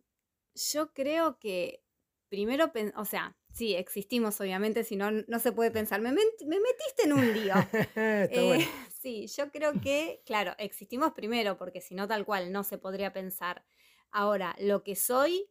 yo 0.55 0.93
creo 0.93 1.39
que 1.39 1.83
primero, 2.29 2.73
o 2.97 3.05
sea, 3.05 3.37
sí, 3.53 3.75
existimos 3.75 4.41
obviamente, 4.41 4.85
si 4.85 4.97
no, 4.97 5.11
no 5.11 5.39
se 5.39 5.53
puede 5.53 5.71
pensar. 5.71 6.01
Me, 6.01 6.13
metiste 6.13 7.03
en 7.05 7.13
un 7.13 7.33
lío. 7.33 7.55
eh, 7.97 8.67
Sí, 9.03 9.27
yo 9.27 9.51
creo 9.51 9.73
que, 9.81 10.23
claro, 10.25 10.55
existimos 10.59 11.13
primero, 11.13 11.59
porque 11.59 11.81
si 11.81 11.97
no, 11.97 12.07
tal 12.07 12.25
cual, 12.25 12.53
no 12.53 12.63
se 12.63 12.79
podría 12.79 13.13
pensar. 13.13 13.65
Ahora, 14.13 14.55
lo 14.61 14.85
que 14.85 14.95
soy, 14.95 15.51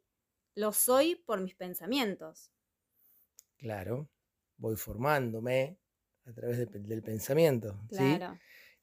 lo 0.55 0.71
soy 0.71 1.15
por 1.15 1.41
mis 1.41 1.53
pensamientos. 1.53 2.49
Claro, 3.57 4.09
voy 4.55 4.77
formándome 4.77 5.77
a 6.25 6.31
través 6.31 6.59
del 6.71 7.03
pensamiento. 7.03 7.77
Claro. 7.89 8.39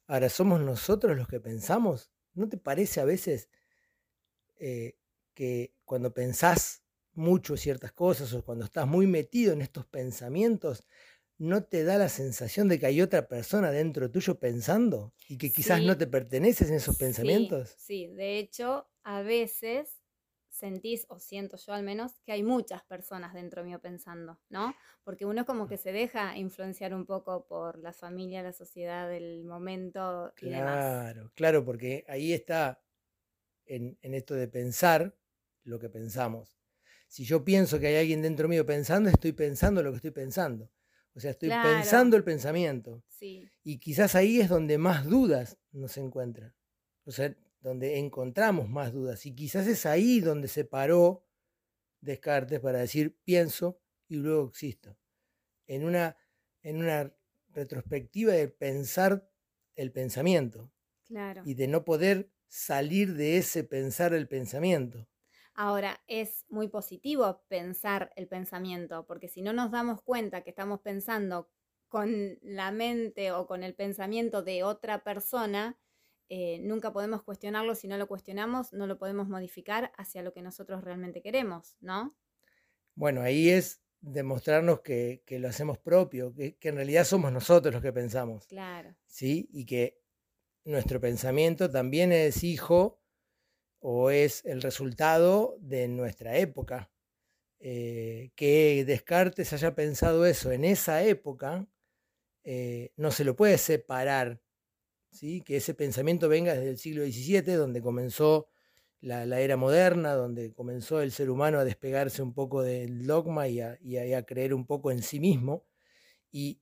Ahora, 0.07 0.29
¿somos 0.29 0.61
nosotros 0.61 1.17
los 1.17 1.29
que 1.29 1.41
pensamos? 1.41 2.13
¿No 2.35 2.47
te 2.47 2.59
parece 2.59 3.01
a 3.01 3.07
veces 3.07 3.49
eh, 4.59 4.98
que 5.39 5.73
cuando 5.85 6.13
pensás 6.13 6.83
mucho 7.13 7.57
ciertas 7.57 7.93
cosas 7.93 8.35
o 8.35 8.45
cuando 8.45 8.65
estás 8.65 8.89
muy 8.89 9.07
metido 9.07 9.53
en 9.53 9.61
estos 9.61 9.87
pensamientos, 9.87 10.85
¿no 11.37 11.63
te 11.63 11.85
da 11.85 11.97
la 11.97 12.09
sensación 12.09 12.67
de 12.67 12.81
que 12.81 12.87
hay 12.87 13.01
otra 13.01 13.29
persona 13.29 13.71
dentro 13.71 14.11
tuyo 14.11 14.41
pensando 14.41 15.15
y 15.29 15.39
que 15.39 15.53
quizás 15.53 15.81
no 15.81 15.97
te 15.97 16.09
perteneces 16.09 16.71
en 16.71 16.75
esos 16.75 16.97
pensamientos? 16.97 17.73
Sí, 17.79 18.09
de 18.09 18.41
hecho, 18.41 18.89
a 19.05 19.23
veces 19.23 20.01
sentís, 20.49 21.07
o 21.09 21.21
siento 21.21 21.57
yo 21.57 21.73
al 21.73 21.85
menos, 21.85 22.19
que 22.25 22.33
hay 22.33 22.43
muchas 22.43 22.83
personas 22.83 23.33
dentro 23.33 23.63
mío 23.63 23.81
pensando, 23.81 24.41
¿no? 24.49 24.75
Porque 25.05 25.25
uno 25.25 25.47
como 25.47 25.69
que 25.69 25.77
se 25.77 25.93
deja 25.93 26.37
influenciar 26.37 26.93
un 26.95 27.07
poco 27.07 27.47
por 27.47 27.79
la 27.79 27.93
familia, 27.93 28.43
la 28.43 28.53
sociedad, 28.53 29.15
el 29.15 29.45
momento 29.45 30.33
y 30.41 30.51
demás. 30.51 30.85
Claro, 30.85 31.31
claro, 31.37 31.65
porque 31.65 32.05
ahí 32.09 32.33
está 32.33 32.83
en, 33.69 34.15
esto 34.15 34.35
de 34.35 34.49
pensar 34.49 35.15
lo 35.69 35.79
que 35.79 35.89
pensamos. 35.89 36.59
Si 37.07 37.25
yo 37.25 37.45
pienso 37.45 37.79
que 37.79 37.89
hay 37.89 37.97
alguien 37.97 38.23
dentro 38.23 38.49
mío 38.49 38.67
pensando, 38.67 39.09
estoy 39.09 39.33
pensando 39.33 39.83
lo 39.83 39.91
que 39.91 39.97
estoy 39.97 40.11
pensando. 40.11 40.71
O 41.15 41.21
sea, 41.21 41.31
estoy 41.33 41.49
pensando 41.49 42.17
el 42.17 42.25
pensamiento. 42.25 43.03
Sí. 43.09 43.51
Y 43.65 43.79
quizás 43.79 44.15
ahí 44.15 44.41
es 44.41 44.49
donde 44.49 44.79
más 44.79 45.07
dudas 45.07 45.59
nos 45.73 45.97
encuentran. 45.97 46.55
O 47.05 47.13
sea, 47.13 47.35
donde 47.61 47.99
encontramos 47.99 48.69
más 48.69 48.93
dudas. 48.93 49.25
Y 49.27 49.35
quizás 49.35 49.67
es 49.67 49.87
ahí 49.87 50.21
donde 50.21 50.49
se 50.49 50.65
paró 50.65 51.25
Descartes 52.01 52.61
para 52.61 52.79
decir 52.79 53.19
pienso 53.25 53.81
y 54.07 54.17
luego 54.17 54.49
existo. 54.49 54.97
En 55.67 55.85
una, 55.85 56.17
en 56.63 56.77
una 56.77 57.13
retrospectiva 57.49 58.33
de 58.33 58.49
pensar 58.49 59.29
el 59.75 59.91
pensamiento. 59.91 60.71
Claro. 61.05 61.43
Y 61.45 61.55
de 61.55 61.67
no 61.67 61.85
poder 61.85 62.31
salir 62.47 63.15
de 63.15 63.39
ese 63.39 63.65
pensar 63.65 64.15
el 64.15 64.29
pensamiento. 64.29 65.09
Ahora, 65.61 66.01
es 66.07 66.47
muy 66.49 66.69
positivo 66.69 67.43
pensar 67.49 68.13
el 68.15 68.29
pensamiento, 68.29 69.05
porque 69.09 69.27
si 69.27 69.43
no 69.43 69.53
nos 69.53 69.73
damos 69.73 70.01
cuenta 70.03 70.43
que 70.43 70.51
estamos 70.51 70.79
pensando 70.83 71.51
con 71.89 72.39
la 72.43 72.71
mente 72.71 73.33
o 73.33 73.49
con 73.49 73.65
el 73.65 73.75
pensamiento 73.75 74.45
de 74.45 74.63
otra 74.63 75.03
persona, 75.03 75.77
eh, 76.29 76.61
nunca 76.61 76.93
podemos 76.93 77.25
cuestionarlo. 77.25 77.75
Si 77.75 77.89
no 77.89 77.99
lo 77.99 78.07
cuestionamos, 78.07 78.73
no 78.73 78.87
lo 78.87 79.01
podemos 79.01 79.29
modificar 79.29 79.91
hacia 79.97 80.23
lo 80.23 80.33
que 80.33 80.43
nosotros 80.43 80.85
realmente 80.85 81.23
queremos, 81.23 81.77
¿no? 81.81 82.17
Bueno, 82.95 83.21
ahí 83.23 83.49
es 83.49 83.83
demostrarnos 84.01 84.83
que, 84.83 85.25
lo 85.29 85.49
hacemos 85.49 85.77
propio, 85.79 86.33
que, 86.33 86.57
que, 86.57 86.69
en 86.69 86.77
realidad 86.77 87.03
somos 87.03 87.33
nosotros 87.33 87.75
los 87.75 87.83
que 87.83 87.93
pensamos. 87.93 88.47
Claro. 88.47 88.95
¿Sí? 89.09 89.49
Y 89.51 89.67
que 89.67 90.01
nuestro 90.63 91.01
pensamiento 91.01 91.69
también 91.69 92.13
es 92.13 92.45
hijo 92.45 92.98
o 93.81 94.11
es 94.11 94.45
el 94.45 94.63
resultado 94.63 95.57
de 95.61 95.89
nuestra 95.89 96.37
época. 96.37 96.91
Eh, 97.61 98.31
que 98.37 98.85
Descartes 98.85 99.53
haya 99.53 99.75
pensado 99.75 100.25
eso 100.27 100.53
en 100.53 100.65
esa 100.65 101.03
época, 101.03 101.67
eh, 102.45 102.93
no 102.97 103.11
se 103.11 103.25
lo 103.25 103.35
puede 103.35 103.59
separar, 103.59 104.41
¿sí? 105.11 105.43
que 105.43 105.57
ese 105.57 105.75
pensamiento 105.75 106.29
venga 106.29 106.55
desde 106.55 106.71
el 106.71 106.79
siglo 106.79 107.05
XVII, 107.05 107.55
donde 107.55 107.83
comenzó 107.83 108.49
la, 109.01 109.41
era 109.41 109.57
moderna, 109.57 110.15
donde 110.15 110.53
comenzó 110.53 111.01
el 111.03 111.13
ser 111.13 111.31
humano 111.31 111.59
a 111.59 111.65
despegarse 111.65 112.23
un 112.23 112.33
poco 112.33 112.63
del 112.63 113.07
dogma 113.07 113.49
y 113.49 113.61
a, 113.61 113.79
y 113.81 113.97
a 113.97 114.23
creer 114.25 114.55
un 114.55 114.67
poco 114.67 114.91
en 114.93 115.03
sí 115.03 115.19
mismo, 115.19 115.67
y 116.31 116.61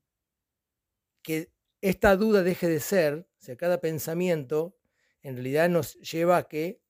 que 1.23 1.53
esta 1.83 2.17
duda 2.17 2.43
deje 2.43 2.69
de 2.69 2.81
ser, 2.81 3.29
o 3.39 3.43
sea, 3.43 3.57
cada 3.57 3.81
pensamiento 3.81 4.77
en 5.23 5.35
realidad 5.35 5.69
nos 5.69 5.95
lleva 6.01 6.39
a 6.39 6.49
que 6.49 6.81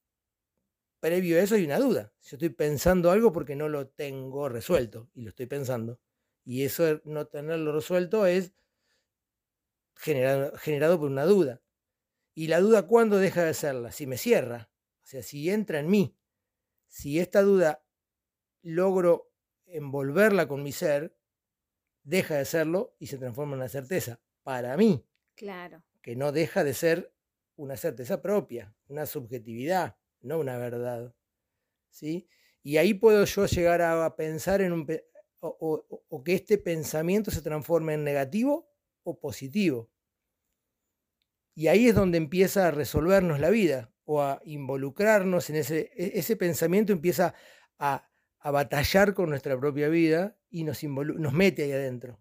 previo 1.00 1.38
a 1.38 1.42
eso 1.42 1.54
hay 1.54 1.64
una 1.64 1.78
duda. 1.78 2.12
Yo 2.22 2.36
estoy 2.36 2.50
pensando 2.50 3.10
algo 3.10 3.32
porque 3.32 3.56
no 3.56 3.68
lo 3.68 3.88
tengo 3.88 4.48
resuelto 4.48 5.08
y 5.14 5.22
lo 5.22 5.30
estoy 5.30 5.46
pensando. 5.46 6.00
Y 6.44 6.64
eso 6.64 7.00
no 7.04 7.26
tenerlo 7.26 7.72
resuelto 7.72 8.26
es 8.26 8.52
generado, 9.94 10.56
generado 10.58 10.98
por 10.98 11.10
una 11.10 11.24
duda. 11.24 11.62
Y 12.34 12.48
la 12.48 12.60
duda, 12.60 12.86
¿cuándo 12.86 13.18
deja 13.18 13.44
de 13.44 13.54
serla? 13.54 13.92
Si 13.92 14.06
me 14.06 14.18
cierra. 14.18 14.70
O 15.02 15.06
sea, 15.06 15.22
si 15.22 15.50
entra 15.50 15.80
en 15.80 15.88
mí. 15.88 16.16
Si 16.86 17.18
esta 17.18 17.42
duda 17.42 17.84
logro 18.62 19.32
envolverla 19.66 20.46
con 20.46 20.62
mi 20.62 20.72
ser, 20.72 21.16
deja 22.02 22.36
de 22.36 22.44
serlo 22.44 22.94
y 22.98 23.06
se 23.06 23.18
transforma 23.18 23.54
en 23.54 23.60
una 23.60 23.68
certeza. 23.68 24.20
Para 24.42 24.76
mí. 24.76 25.04
Claro. 25.34 25.82
Que 26.02 26.14
no 26.14 26.30
deja 26.30 26.62
de 26.62 26.74
ser 26.74 27.12
una 27.56 27.76
certeza 27.76 28.22
propia, 28.22 28.74
una 28.88 29.06
subjetividad 29.06 29.96
no 30.20 30.38
una 30.38 30.58
verdad. 30.58 31.14
¿sí? 31.90 32.28
Y 32.62 32.76
ahí 32.76 32.94
puedo 32.94 33.24
yo 33.24 33.46
llegar 33.46 33.82
a 33.82 34.16
pensar 34.16 34.60
en 34.60 34.72
un... 34.72 34.86
O, 35.40 36.22
que 36.24 36.34
este 36.34 36.58
pensamiento 36.58 37.30
se 37.30 37.42
transforme 37.42 37.94
en 37.94 38.02
negativo 38.02 38.68
o 39.04 39.20
positivo. 39.20 39.90
Y 41.54 41.68
ahí 41.68 41.86
es 41.86 41.94
donde 41.94 42.18
empieza 42.18 42.66
a 42.66 42.70
resolvernos 42.70 43.38
la 43.38 43.50
vida 43.50 43.92
o 44.04 44.22
a 44.22 44.40
involucrarnos 44.44 45.48
en 45.50 45.56
ese, 45.56 45.92
e, 45.94 46.18
ese 46.18 46.36
pensamiento, 46.36 46.92
empieza 46.92 47.34
a, 47.78 48.10
a 48.40 48.50
batallar 48.50 49.14
con 49.14 49.30
nuestra 49.30 49.58
propia 49.58 49.88
vida 49.88 50.36
y 50.50 50.64
nos, 50.64 50.82
nos 50.82 51.32
mete 51.32 51.64
ahí 51.64 51.72
adentro, 51.72 52.20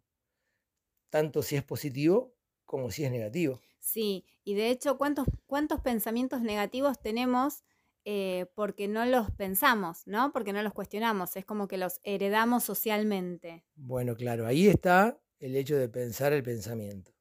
tanto 1.09 1.41
si 1.41 1.55
es 1.55 1.63
positivo 1.63 2.35
como 2.65 2.91
si 2.91 3.05
es 3.05 3.11
negativo. 3.11 3.61
Sí, 3.79 4.25
y 4.43 4.55
de 4.55 4.69
hecho, 4.69 4.97
¿cuántos, 4.97 5.27
cuántos 5.45 5.81
pensamientos 5.81 6.41
negativos 6.41 6.99
tenemos 6.99 7.63
eh, 8.05 8.45
porque 8.53 8.87
no 8.87 9.05
los 9.05 9.31
pensamos, 9.31 10.03
¿no? 10.05 10.31
Porque 10.31 10.53
no 10.53 10.61
los 10.61 10.73
cuestionamos, 10.73 11.35
es 11.35 11.43
como 11.43 11.67
que 11.67 11.77
los 11.77 11.99
heredamos 12.03 12.63
socialmente. 12.63 13.65
Bueno, 13.75 14.15
claro, 14.15 14.45
ahí 14.45 14.67
está 14.67 15.19
el 15.39 15.55
hecho 15.55 15.75
de 15.75 15.89
pensar 15.89 16.31
el 16.31 16.43
pensamiento. 16.43 17.11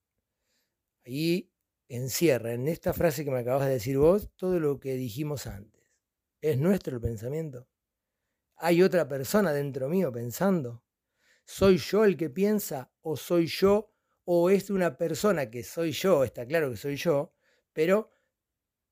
Ahí 1.07 1.51
encierra 1.89 2.53
en 2.53 2.69
esta 2.69 2.93
frase 2.93 3.25
que 3.25 3.31
me 3.31 3.39
acabas 3.39 3.67
de 3.67 3.73
decir 3.73 3.99
vos 3.99 4.31
todo 4.37 4.61
lo 4.61 4.79
que 4.79 4.95
dijimos 4.95 5.47
antes. 5.47 5.83
¿Es 6.41 6.59
nuestro 6.59 6.97
el 6.97 7.01
pensamiento? 7.01 7.67
¿Hay 8.57 8.83
otra 8.83 9.09
persona 9.09 9.53
dentro 9.53 9.89
mío 9.89 10.13
pensando? 10.13 10.85
¿Soy 11.45 11.79
yo 11.79 12.05
el 12.05 12.17
que 12.17 12.31
piensa 12.31 12.93
o 13.01 13.17
soy 13.17 13.47
yo 13.47 13.91
o 14.25 14.51
es 14.51 14.71
una 14.71 14.97
persona 14.99 15.51
que 15.51 15.63
soy 15.63 15.93
yo? 15.93 16.25
Está 16.25 16.47
claro 16.47 16.71
que 16.71 16.77
soy 16.77 16.97
yo, 16.97 17.35
pero 17.73 18.14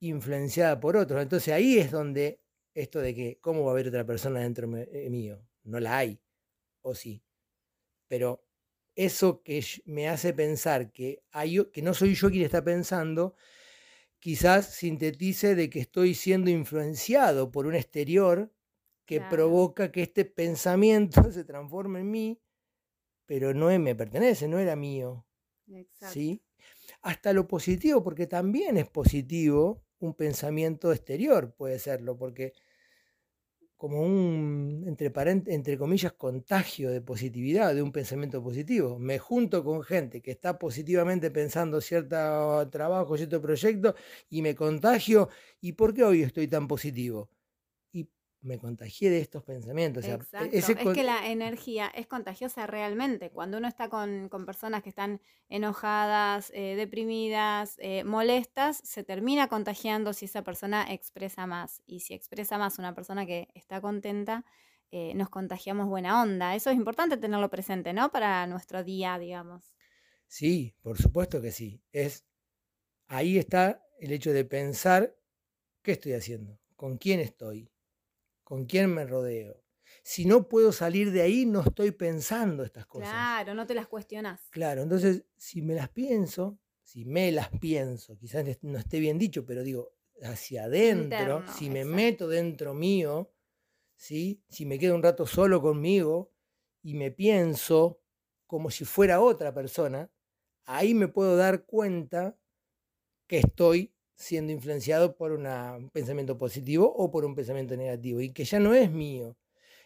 influenciada 0.03 0.81
por 0.81 0.97
otros. 0.97 1.23
Entonces 1.23 1.55
ahí 1.55 1.79
es 1.79 1.91
donde 1.91 2.41
esto 2.75 3.01
de 3.01 3.15
que, 3.15 3.39
¿cómo 3.41 3.65
va 3.65 3.71
a 3.71 3.73
haber 3.73 3.89
otra 3.89 4.05
persona 4.05 4.41
dentro 4.41 4.69
eh, 4.77 5.09
mío? 5.11 5.47
No 5.63 5.79
la 5.79 5.99
hay, 5.99 6.21
o 6.83 6.95
sí. 6.95 7.23
Pero 8.09 8.45
eso 8.97 9.43
que 9.43 9.65
me 9.85 10.09
hace 10.09 10.35
pensar 10.35 10.91
que, 10.91 11.23
hay, 11.31 11.65
que 11.73 11.83
no 11.83 11.95
soy 11.95 12.15
yo 12.15 12.31
quien 12.31 12.45
está 12.45 12.65
pensando, 12.65 13.37
quizás 14.19 14.75
sintetice 14.75 15.55
de 15.55 15.71
que 15.71 15.81
estoy 15.81 16.15
siendo 16.15 16.51
influenciado 16.51 17.51
por 17.53 17.67
un 17.67 17.75
exterior 17.75 18.53
que 19.07 19.21
provoca 19.21 19.93
que 19.93 20.03
este 20.03 20.25
pensamiento 20.25 21.23
se 21.33 21.45
transforme 21.45 22.01
en 22.01 22.11
mí, 22.11 22.41
pero 23.27 23.55
no 23.55 23.67
me 23.79 23.95
pertenece, 23.95 24.49
no 24.49 24.59
era 24.59 24.75
mío. 24.75 25.27
¿sí? 26.11 26.43
Hasta 27.03 27.33
lo 27.33 27.47
positivo, 27.47 28.03
porque 28.03 28.27
también 28.27 28.77
es 28.77 28.89
positivo 28.89 29.85
un 30.03 30.15
pensamiento 30.15 30.93
exterior, 30.93 31.55
puede 31.55 31.79
serlo, 31.79 32.17
porque 32.17 32.53
como 33.77 34.01
un, 34.01 34.85
entre, 34.87 35.11
entre 35.53 35.77
comillas, 35.77 36.13
contagio 36.13 36.91
de 36.93 37.01
positividad, 37.01 37.75
de 37.75 37.83
un 37.83 37.91
pensamiento 37.91 38.41
positivo. 38.41 38.97
Me 39.01 39.19
junto 39.19 39.65
con 39.65 39.83
gente 39.83 40.23
que 40.23 40.31
está 40.31 40.57
positivamente 40.57 41.33
pensando 41.33 41.81
cierto 41.81 42.69
trabajo, 42.71 43.17
cierto 43.17 43.43
proyecto, 43.43 43.97
y 44.31 44.43
me 44.43 44.55
contagio. 44.55 45.31
¿Y 45.61 45.73
por 45.73 45.95
qué 45.95 46.05
hoy 46.05 46.23
estoy 46.23 46.47
tan 46.47 46.69
positivo? 46.69 47.29
Me 48.43 48.59
contagié 48.59 49.09
de 49.09 49.21
estos 49.21 49.45
pensamientos. 49.45 50.05
E 50.05 50.19
es 50.53 50.67
que 50.67 51.05
la 51.05 51.31
energía 51.31 51.87
es 51.95 52.07
contagiosa 52.07 52.67
realmente. 52.67 53.31
Cuando 53.31 53.59
uno 53.59 53.69
está 53.69 53.89
con, 53.89 54.29
personas 54.45 54.83
que 54.83 54.89
están 54.89 55.21
enojadas, 55.49 56.51
eh, 56.55 56.75
deprimidas, 56.77 57.77
eh, 57.79 58.05
molestas, 58.05 58.79
se 58.85 59.05
termina 59.05 59.49
contagiando 59.49 60.13
si 60.13 60.25
esa 60.25 60.43
persona 60.43 60.93
expresa 60.93 61.47
más. 61.47 61.83
Y 61.87 62.01
si 62.01 62.15
expresa 62.15 62.59
más 62.59 62.79
una 62.79 62.95
persona 62.95 63.27
que 63.27 63.49
está 63.55 63.81
contenta, 63.81 64.45
eh, 64.91 65.15
nos 65.15 65.31
contagiamos 65.31 65.89
buena 65.89 66.21
onda. 66.21 66.57
Eso 66.57 66.71
es 66.71 66.77
importante 66.77 67.17
tenerlo 67.17 67.49
presente, 67.49 67.93
¿no? 67.93 68.11
Para 68.11 68.47
nuestro 68.49 68.83
día, 68.83 69.19
digamos. 69.19 69.73
Sí, 70.27 70.75
por 70.83 71.01
supuesto 71.01 71.41
que 71.41 71.53
sí. 71.53 71.81
Es, 71.93 72.27
ahí 73.07 73.39
está 73.39 73.87
el 74.01 74.11
hecho 74.13 74.33
de 74.33 74.45
pensar 74.45 75.17
qué 75.83 75.93
estoy 75.93 76.15
haciendo, 76.15 76.59
con 76.75 76.99
quién 76.99 77.21
estoy, 77.21 77.71
con 78.53 78.67
quién 78.67 78.93
me 78.93 79.07
rodeo. 79.07 79.65
Si 80.03 80.27
no 80.27 80.47
puedo 80.47 80.73
salir 80.73 81.11
de 81.11 81.23
ahí, 81.23 81.47
no 81.47 81.63
estoy 81.63 81.91
pensando 81.91 82.65
estas 82.65 82.85
cosas. 82.85 83.09
Claro, 83.09 83.55
no 83.55 83.67
te 83.67 83.75
las 83.75 83.87
cuestionas. 83.87 84.43
Claro, 84.51 84.83
entonces, 84.83 85.25
si 85.39 85.63
me 85.63 85.73
las 85.75 85.89
pienso, 85.89 86.59
si 86.83 87.07
me 87.07 87.33
las 87.33 87.49
pienso, 87.49 88.19
quizás 88.19 88.45
no 88.61 88.77
esté 88.77 89.01
bien 89.01 89.17
dicho, 89.17 89.47
pero 89.47 89.63
digo, 89.63 89.95
hacia 90.23 90.65
adentro, 90.65 91.43
si 91.57 91.71
me 91.71 91.87
meto 91.87 92.29
dentro 92.29 92.75
mío, 92.75 93.33
¿sí? 93.97 94.45
Si 94.51 94.67
me 94.67 94.79
quedo 94.79 94.97
un 94.97 95.03
rato 95.03 95.27
solo 95.27 95.63
conmigo 95.63 96.31
y 96.83 96.93
me 96.93 97.11
pienso 97.11 98.03
como 98.47 98.71
si 98.71 98.85
fuera 98.85 99.23
otra 99.23 99.55
persona, 99.55 100.13
ahí 100.67 100.93
me 100.93 101.09
puedo 101.09 101.39
dar 101.39 101.65
cuenta 101.65 102.39
que 103.27 103.39
estoy 103.39 103.95
siendo 104.23 104.53
influenciado 104.53 105.17
por 105.17 105.33
un 105.33 105.91
pensamiento 105.91 106.39
positivo 106.39 106.93
o 106.95 107.11
por 107.11 107.25
un 107.25 107.35
pensamiento 107.35 107.77
negativo 107.77 108.21
y 108.21 108.33
que 108.33 108.45
ya 108.45 108.61
no 108.61 108.73
es 108.73 108.91
mío. 108.91 109.37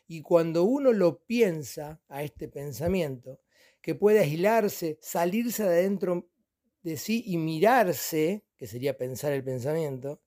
Y 0.07 0.21
cuando 0.21 0.65
uno 0.65 0.93
lo 0.93 1.25
piensa 1.25 2.01
a 2.09 2.23
este 2.23 2.49
pensamiento, 2.49 3.41
que 3.81 3.95
puede 3.95 4.21
aislarse, 4.21 4.99
salirse 5.01 5.63
de 5.65 5.69
adentro 5.71 6.29
de 6.83 6.97
sí 6.97 7.25
y 7.27 7.39
mirarse, 7.39 8.45
que 8.57 8.67
sería 8.67 8.97
pensar 8.97 9.33
el 9.33 9.43
pensamiento, 9.43 10.21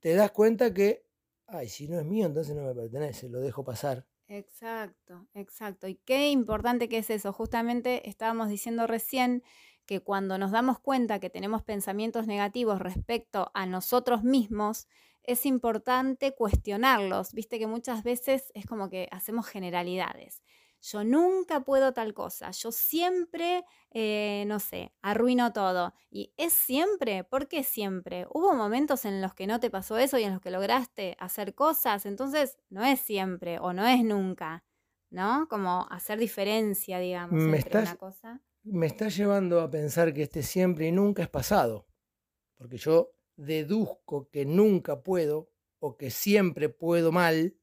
te 0.00 0.14
das 0.14 0.30
cuenta 0.32 0.72
que, 0.74 1.06
ay, 1.46 1.68
si 1.68 1.88
no 1.88 1.98
es 1.98 2.04
mío, 2.04 2.26
entonces 2.26 2.54
no 2.54 2.62
me 2.62 2.74
pertenece, 2.74 3.28
lo 3.28 3.40
dejo 3.40 3.64
pasar. 3.64 4.06
Exacto, 4.28 5.26
exacto. 5.34 5.88
Y 5.88 5.96
qué 5.96 6.30
importante 6.30 6.88
que 6.88 6.98
es 6.98 7.10
eso. 7.10 7.32
Justamente 7.32 8.08
estábamos 8.08 8.48
diciendo 8.48 8.86
recién 8.86 9.42
que 9.90 9.98
cuando 9.98 10.38
nos 10.38 10.52
damos 10.52 10.78
cuenta 10.78 11.18
que 11.18 11.30
tenemos 11.30 11.64
pensamientos 11.64 12.28
negativos 12.28 12.78
respecto 12.78 13.50
a 13.54 13.66
nosotros 13.66 14.22
mismos, 14.22 14.86
es 15.24 15.46
importante 15.46 16.32
cuestionarlos. 16.32 17.32
Viste 17.32 17.58
que 17.58 17.66
muchas 17.66 18.04
veces 18.04 18.52
es 18.54 18.66
como 18.66 18.88
que 18.88 19.08
hacemos 19.10 19.48
generalidades. 19.48 20.44
Yo 20.80 21.02
nunca 21.02 21.64
puedo 21.64 21.92
tal 21.92 22.14
cosa, 22.14 22.52
yo 22.52 22.70
siempre, 22.70 23.64
eh, 23.90 24.44
no 24.46 24.60
sé, 24.60 24.94
arruino 25.02 25.52
todo. 25.52 25.92
Y 26.08 26.32
es 26.36 26.52
siempre, 26.52 27.24
¿por 27.24 27.48
qué 27.48 27.64
siempre? 27.64 28.28
Hubo 28.30 28.54
momentos 28.54 29.04
en 29.04 29.20
los 29.20 29.34
que 29.34 29.48
no 29.48 29.58
te 29.58 29.70
pasó 29.70 29.98
eso 29.98 30.18
y 30.18 30.22
en 30.22 30.34
los 30.34 30.40
que 30.40 30.52
lograste 30.52 31.16
hacer 31.18 31.56
cosas, 31.56 32.06
entonces 32.06 32.58
no 32.68 32.84
es 32.84 33.00
siempre 33.00 33.58
o 33.58 33.72
no 33.72 33.88
es 33.88 34.04
nunca, 34.04 34.62
¿no? 35.10 35.48
Como 35.50 35.88
hacer 35.90 36.20
diferencia, 36.20 37.00
digamos, 37.00 37.42
entre 37.42 37.80
una 37.80 37.96
cosa. 37.96 38.40
Me 38.72 38.86
está 38.86 39.08
llevando 39.08 39.60
a 39.60 39.68
pensar 39.68 40.14
que 40.14 40.22
este 40.22 40.44
siempre 40.44 40.86
y 40.86 40.92
nunca 40.92 41.24
es 41.24 41.28
pasado, 41.28 41.88
porque 42.56 42.78
yo 42.78 43.12
deduzco 43.34 44.30
que 44.30 44.44
nunca 44.44 45.02
puedo 45.02 45.50
o 45.80 45.96
que 45.96 46.10
siempre 46.12 46.68
puedo 46.68 47.10
mal 47.10 47.56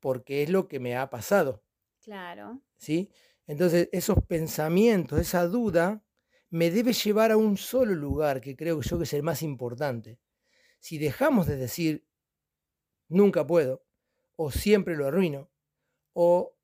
porque 0.00 0.42
es 0.42 0.50
lo 0.50 0.68
que 0.68 0.80
me 0.80 0.98
ha 0.98 1.08
pasado. 1.08 1.64
Claro. 2.02 2.60
¿Sí? 2.76 3.10
Entonces, 3.46 3.88
esos 3.92 4.22
pensamientos, 4.26 5.18
esa 5.18 5.46
duda, 5.46 6.04
me 6.50 6.70
debe 6.70 6.92
llevar 6.92 7.30
a 7.30 7.38
un 7.38 7.56
solo 7.56 7.94
lugar 7.94 8.42
que 8.42 8.54
creo 8.54 8.82
yo 8.82 8.98
que 8.98 9.04
es 9.04 9.14
el 9.14 9.22
más 9.22 9.42
importante. 9.42 10.20
Si 10.78 10.98
dejamos 10.98 11.46
de 11.46 11.56
decir 11.56 12.06
nunca 13.08 13.46
puedo, 13.46 13.82
o 14.36 14.50
siempre 14.50 14.94
lo 14.94 15.06
arruino, 15.06 15.50
o 16.12 16.54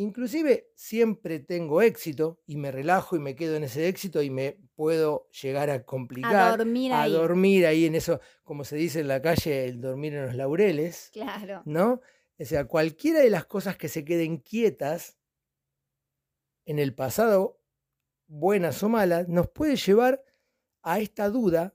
inclusive 0.00 0.70
siempre 0.74 1.40
tengo 1.40 1.82
éxito 1.82 2.40
y 2.46 2.56
me 2.56 2.70
relajo 2.70 3.16
y 3.16 3.18
me 3.18 3.36
quedo 3.36 3.56
en 3.56 3.64
ese 3.64 3.86
éxito 3.86 4.22
y 4.22 4.30
me 4.30 4.58
puedo 4.74 5.28
llegar 5.30 5.68
a 5.68 5.84
complicar, 5.84 6.34
a 6.34 6.56
dormir 6.56 6.92
ahí, 6.92 7.14
a 7.14 7.18
dormir 7.18 7.66
ahí 7.66 7.84
en 7.84 7.94
eso, 7.94 8.20
como 8.42 8.64
se 8.64 8.76
dice 8.76 9.00
en 9.00 9.08
la 9.08 9.20
calle, 9.20 9.66
el 9.66 9.80
dormir 9.80 10.14
en 10.14 10.26
los 10.26 10.34
laureles, 10.34 11.10
claro. 11.12 11.62
¿no? 11.66 12.00
O 12.38 12.44
sea, 12.46 12.64
cualquiera 12.64 13.20
de 13.20 13.28
las 13.28 13.44
cosas 13.44 13.76
que 13.76 13.88
se 13.88 14.02
queden 14.04 14.38
quietas 14.38 15.18
en 16.64 16.78
el 16.78 16.94
pasado, 16.94 17.60
buenas 18.26 18.82
o 18.82 18.88
malas, 18.88 19.28
nos 19.28 19.50
puede 19.50 19.76
llevar 19.76 20.24
a 20.82 21.00
esta 21.00 21.28
duda, 21.28 21.74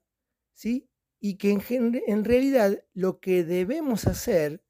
¿sí? 0.52 0.90
Y 1.20 1.38
que 1.38 1.52
en, 1.52 2.02
en 2.08 2.26
realidad 2.26 2.84
lo 2.94 3.20
que 3.20 3.44
debemos 3.44 4.08
hacer 4.08 4.65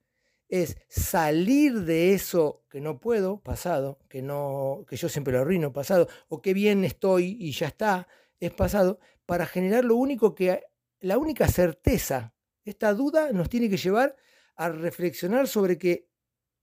es 0.48 0.76
salir 0.88 1.80
de 1.80 2.14
eso 2.14 2.64
que 2.70 2.80
no 2.80 3.00
puedo, 3.00 3.42
pasado, 3.42 3.98
que, 4.08 4.22
no, 4.22 4.84
que 4.88 4.96
yo 4.96 5.08
siempre 5.08 5.32
lo 5.32 5.40
arruino, 5.40 5.72
pasado, 5.72 6.08
o 6.28 6.40
que 6.40 6.54
bien 6.54 6.84
estoy 6.84 7.36
y 7.40 7.52
ya 7.52 7.66
está, 7.66 8.08
es 8.38 8.52
pasado, 8.52 9.00
para 9.24 9.46
generar 9.46 9.84
lo 9.84 9.96
único 9.96 10.34
que, 10.34 10.62
la 11.00 11.18
única 11.18 11.48
certeza. 11.48 12.34
Esta 12.64 12.94
duda 12.94 13.32
nos 13.32 13.48
tiene 13.48 13.68
que 13.68 13.76
llevar 13.76 14.16
a 14.56 14.68
reflexionar 14.70 15.48
sobre 15.48 15.78
que 15.78 16.08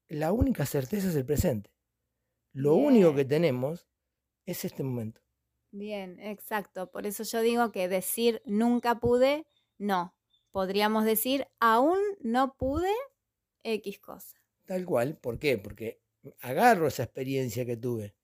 la 0.07 0.31
única 0.31 0.65
certeza 0.65 1.09
es 1.09 1.15
el 1.15 1.25
presente. 1.25 1.73
Lo 2.51 2.75
único 2.75 3.15
que 3.15 3.25
tenemos 3.25 3.87
es 4.45 4.65
este 4.65 4.83
momento. 4.83 5.21
Bien, 5.71 6.19
exacto. 6.19 6.91
Por 6.91 7.07
eso 7.07 7.23
yo 7.23 7.41
digo 7.41 7.71
que 7.71 7.87
decir 7.87 8.41
nunca 8.45 8.99
pude, 8.99 9.47
no. 9.77 10.15
Podríamos 10.51 11.03
decir 11.05 11.47
aún 11.59 11.97
no 12.19 12.55
pude 12.55 12.93
X 13.63 13.99
cosa. 13.99 14.37
Tal 14.65 14.85
cual. 14.85 15.17
¿Por 15.17 15.39
qué? 15.39 15.57
Porque 15.57 16.01
agarro 16.41 16.87
esa 16.87 17.03
experiencia 17.03 17.65
que 17.65 17.77
tuve. 17.77 18.15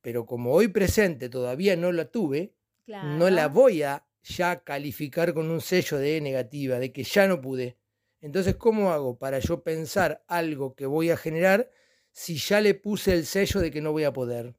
Pero 0.00 0.26
como 0.26 0.52
hoy 0.52 0.68
presente 0.68 1.28
todavía 1.28 1.76
no 1.76 1.92
la 1.92 2.10
tuve, 2.10 2.54
no 2.86 3.28
la 3.28 3.48
voy 3.48 3.82
a 3.82 4.06
ya 4.22 4.62
calificar 4.62 5.34
con 5.34 5.50
un 5.50 5.60
sello 5.60 5.98
de 5.98 6.20
negativa, 6.20 6.78
de 6.78 6.92
que 6.92 7.02
ya 7.02 7.26
no 7.26 7.40
pude. 7.40 7.78
Entonces, 8.20 8.56
¿cómo 8.56 8.90
hago 8.92 9.18
para 9.18 9.38
yo 9.38 9.62
pensar 9.62 10.24
algo 10.26 10.74
que 10.74 10.86
voy 10.86 11.10
a 11.10 11.16
generar 11.16 11.70
si 12.10 12.36
ya 12.36 12.60
le 12.60 12.74
puse 12.74 13.12
el 13.12 13.26
sello 13.26 13.60
de 13.60 13.70
que 13.70 13.80
no 13.80 13.92
voy 13.92 14.04
a 14.04 14.12
poder? 14.12 14.56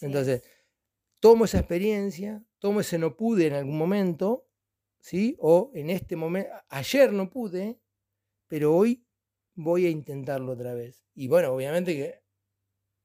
Entonces, 0.00 0.42
tomo 1.20 1.44
esa 1.44 1.58
experiencia, 1.58 2.44
tomo 2.58 2.80
ese 2.80 2.98
no 2.98 3.16
pude 3.16 3.46
en 3.46 3.54
algún 3.54 3.78
momento, 3.78 4.48
¿sí? 4.98 5.36
O 5.38 5.70
en 5.74 5.90
este 5.90 6.16
momento, 6.16 6.50
ayer 6.68 7.12
no 7.12 7.30
pude, 7.30 7.78
pero 8.48 8.74
hoy 8.74 9.04
voy 9.54 9.86
a 9.86 9.90
intentarlo 9.90 10.52
otra 10.52 10.74
vez. 10.74 11.04
Y 11.14 11.28
bueno, 11.28 11.52
obviamente 11.52 11.94
que 11.94 12.22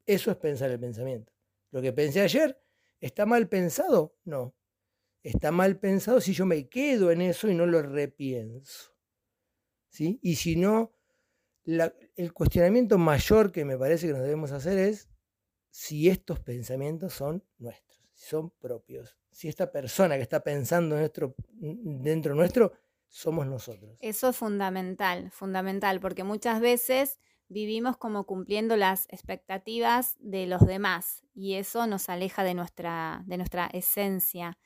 eso 0.05 0.31
es 0.31 0.37
pensar 0.37 0.71
el 0.71 0.79
pensamiento. 0.79 1.31
Lo 1.71 1.81
que 1.81 1.93
pensé 1.93 2.21
ayer, 2.21 2.61
¿está 2.99 3.25
mal 3.25 3.47
pensado? 3.47 4.15
No. 4.23 4.55
Está 5.21 5.51
mal 5.51 5.79
pensado 5.79 6.19
si 6.19 6.33
yo 6.33 6.45
me 6.45 6.67
quedo 6.67 7.11
en 7.11 7.21
eso 7.21 7.47
y 7.49 7.55
no 7.55 7.65
lo 7.65 7.81
repienso. 7.81 8.91
Y 9.97 10.35
si 10.35 10.55
no, 10.55 10.93
el 11.65 12.33
cuestionamiento 12.33 12.97
mayor 12.97 13.51
que 13.51 13.63
me 13.63 13.77
parece 13.77 14.07
que 14.07 14.13
nos 14.13 14.21
debemos 14.21 14.51
hacer 14.51 14.77
es 14.77 15.09
si 15.69 16.09
estos 16.09 16.39
pensamientos 16.39 17.13
son 17.13 17.43
nuestros, 17.57 18.03
si 18.13 18.25
son 18.25 18.49
propios, 18.51 19.17
si 19.31 19.47
esta 19.47 19.71
persona 19.71 20.17
que 20.17 20.23
está 20.23 20.43
pensando 20.43 20.95
dentro 20.95 22.35
nuestro 22.35 22.73
somos 23.13 23.45
nosotros. 23.45 23.95
Eso 23.99 24.29
es 24.29 24.35
fundamental, 24.35 25.29
fundamental, 25.29 25.99
porque 25.99 26.23
muchas 26.23 26.59
veces 26.59 27.19
vivimos 27.47 27.95
como 27.95 28.25
cumpliendo 28.25 28.75
las 28.75 29.05
expectativas 29.09 30.15
de 30.19 30.47
los 30.47 30.65
demás 30.65 31.23
y 31.35 31.53
eso 31.53 31.85
nos 31.85 32.09
aleja 32.09 32.43
de 32.43 32.55
nuestra, 32.55 33.21
de 33.27 33.37
nuestra 33.37 33.67
esencia. 33.67 34.57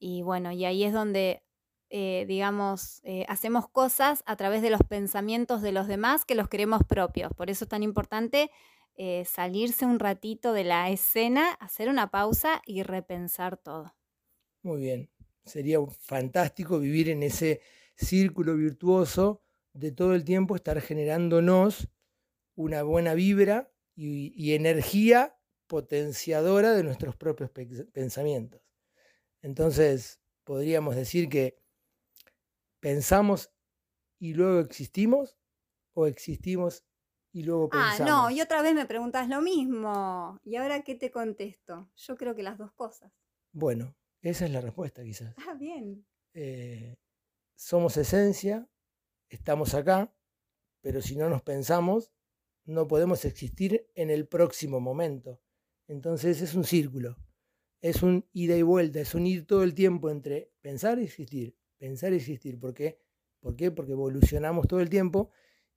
Y 0.00 0.22
bueno, 0.22 0.50
y 0.50 0.64
ahí 0.64 0.82
es 0.82 0.92
donde 0.92 1.44
eh, 1.90 2.24
digamos, 2.26 3.00
eh, 3.04 3.24
hacemos 3.28 3.68
cosas 3.68 4.24
a 4.26 4.34
través 4.34 4.62
de 4.62 4.70
los 4.70 4.80
pensamientos 4.82 5.62
de 5.62 5.70
los 5.70 5.86
demás 5.86 6.24
que 6.24 6.34
los 6.34 6.48
queremos 6.48 6.82
propios. 6.88 7.32
Por 7.34 7.50
eso 7.50 7.66
es 7.66 7.68
tan 7.68 7.84
importante 7.84 8.50
eh, 8.96 9.24
salirse 9.26 9.86
un 9.86 10.00
ratito 10.00 10.54
de 10.54 10.64
la 10.64 10.90
escena, 10.90 11.52
hacer 11.60 11.88
una 11.88 12.10
pausa 12.10 12.62
y 12.66 12.82
repensar 12.82 13.58
todo. 13.58 13.94
Muy 14.62 14.80
bien. 14.80 15.10
Sería 15.44 15.78
fantástico 15.86 16.80
vivir 16.80 17.10
en 17.10 17.22
ese 17.22 17.60
círculo 17.96 18.56
virtuoso 18.56 19.42
de 19.72 19.92
todo 19.92 20.14
el 20.14 20.24
tiempo 20.24 20.56
estar 20.56 20.80
generándonos 20.80 21.88
una 22.54 22.82
buena 22.82 23.14
vibra 23.14 23.72
y 23.94 24.54
energía 24.54 25.38
potenciadora 25.66 26.72
de 26.72 26.82
nuestros 26.82 27.16
propios 27.16 27.50
pensamientos. 27.92 28.62
Entonces, 29.42 30.20
podríamos 30.44 30.96
decir 30.96 31.28
que 31.28 31.62
¿Pensamos 32.82 33.52
y 34.18 34.34
luego 34.34 34.58
existimos? 34.58 35.38
¿O 35.94 36.08
existimos 36.08 36.84
y 37.32 37.44
luego 37.44 37.70
pensamos? 37.70 38.00
Ah, 38.00 38.04
no, 38.04 38.30
y 38.30 38.40
otra 38.40 38.60
vez 38.60 38.74
me 38.74 38.86
preguntas 38.86 39.28
lo 39.28 39.40
mismo. 39.40 40.40
¿Y 40.42 40.56
ahora 40.56 40.82
qué 40.82 40.96
te 40.96 41.12
contesto? 41.12 41.92
Yo 41.94 42.16
creo 42.16 42.34
que 42.34 42.42
las 42.42 42.58
dos 42.58 42.72
cosas. 42.72 43.12
Bueno, 43.52 43.94
esa 44.20 44.46
es 44.46 44.50
la 44.50 44.60
respuesta 44.60 45.04
quizás. 45.04 45.32
Ah, 45.46 45.54
bien. 45.54 46.04
Eh, 46.34 46.96
somos 47.62 47.96
esencia, 47.96 48.68
estamos 49.28 49.74
acá, 49.74 50.12
pero 50.80 51.00
si 51.00 51.14
no 51.16 51.28
nos 51.28 51.42
pensamos, 51.42 52.12
no 52.64 52.88
podemos 52.88 53.24
existir 53.24 53.88
en 53.94 54.10
el 54.10 54.26
próximo 54.26 54.80
momento. 54.80 55.40
Entonces 55.86 56.42
es 56.42 56.54
un 56.54 56.64
círculo, 56.64 57.16
es 57.80 58.02
un 58.02 58.28
ida 58.32 58.56
y 58.56 58.62
vuelta, 58.62 59.00
es 59.00 59.14
un 59.14 59.26
ir 59.26 59.46
todo 59.46 59.62
el 59.62 59.74
tiempo 59.74 60.10
entre 60.10 60.50
pensar 60.60 60.98
y 60.98 61.04
existir, 61.04 61.56
pensar 61.78 62.12
y 62.12 62.16
existir. 62.16 62.58
¿Por 62.58 62.74
qué? 62.74 62.98
¿Por 63.38 63.54
qué? 63.54 63.70
Porque 63.70 63.92
evolucionamos 63.92 64.66
todo 64.66 64.80
el 64.80 64.90
tiempo 64.90 65.30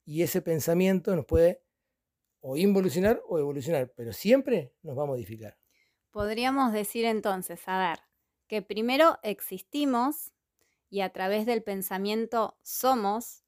y 0.04 0.22
ese 0.22 0.42
pensamiento 0.42 1.14
nos 1.14 1.24
puede 1.24 1.62
o 2.40 2.56
involucionar 2.56 3.22
o 3.28 3.38
evolucionar, 3.38 3.92
pero 3.96 4.12
siempre 4.12 4.74
nos 4.82 4.98
va 4.98 5.04
a 5.04 5.06
modificar. 5.06 5.56
Podríamos 6.10 6.72
decir 6.72 7.04
entonces, 7.04 7.60
a 7.66 7.78
ver, 7.78 7.98
que 8.48 8.60
primero 8.62 9.18
existimos 9.22 10.32
y 10.88 11.00
a 11.00 11.10
través 11.10 11.46
del 11.46 11.62
pensamiento 11.62 12.58
somos 12.62 13.46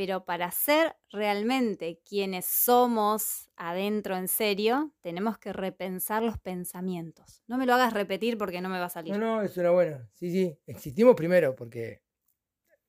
pero 0.00 0.24
para 0.24 0.50
ser 0.50 0.96
realmente 1.10 2.00
quienes 2.08 2.46
somos 2.46 3.50
adentro 3.56 4.16
en 4.16 4.28
serio, 4.28 4.94
tenemos 5.02 5.36
que 5.38 5.52
repensar 5.52 6.22
los 6.22 6.38
pensamientos. 6.38 7.42
No 7.46 7.58
me 7.58 7.66
lo 7.66 7.74
hagas 7.74 7.92
repetir 7.92 8.38
porque 8.38 8.60
no 8.60 8.68
me 8.68 8.78
va 8.78 8.86
a 8.86 8.88
salir. 8.88 9.12
No, 9.12 9.18
no, 9.18 9.42
es 9.42 9.56
una 9.58 9.70
buena. 9.72 10.08
Sí, 10.14 10.30
sí, 10.30 10.58
existimos 10.66 11.14
primero 11.16 11.54
porque 11.54 12.02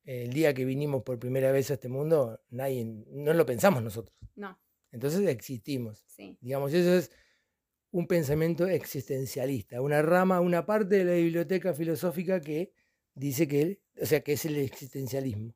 el 0.05 0.31
día 0.31 0.53
que 0.53 0.63
vinimos 0.63 1.03
por 1.03 1.19
primera 1.19 1.51
vez 1.51 1.69
a 1.71 1.73
este 1.73 1.89
mundo, 1.89 2.39
nadie, 2.49 2.85
no 2.85 3.33
lo 3.33 3.45
pensamos 3.45 3.83
nosotros. 3.83 4.17
No. 4.35 4.59
Entonces 4.91 5.27
existimos. 5.27 6.03
Sí. 6.07 6.37
Digamos, 6.39 6.73
eso 6.73 6.93
es 6.93 7.11
un 7.91 8.07
pensamiento 8.07 8.67
existencialista, 8.67 9.81
una 9.81 10.01
rama, 10.01 10.39
una 10.39 10.65
parte 10.65 10.97
de 10.97 11.03
la 11.03 11.13
biblioteca 11.13 11.73
filosófica 11.73 12.39
que 12.39 12.73
dice 13.13 13.47
que, 13.47 13.81
o 14.01 14.05
sea, 14.05 14.21
que 14.21 14.33
es 14.33 14.45
el 14.45 14.57
existencialismo. 14.57 15.55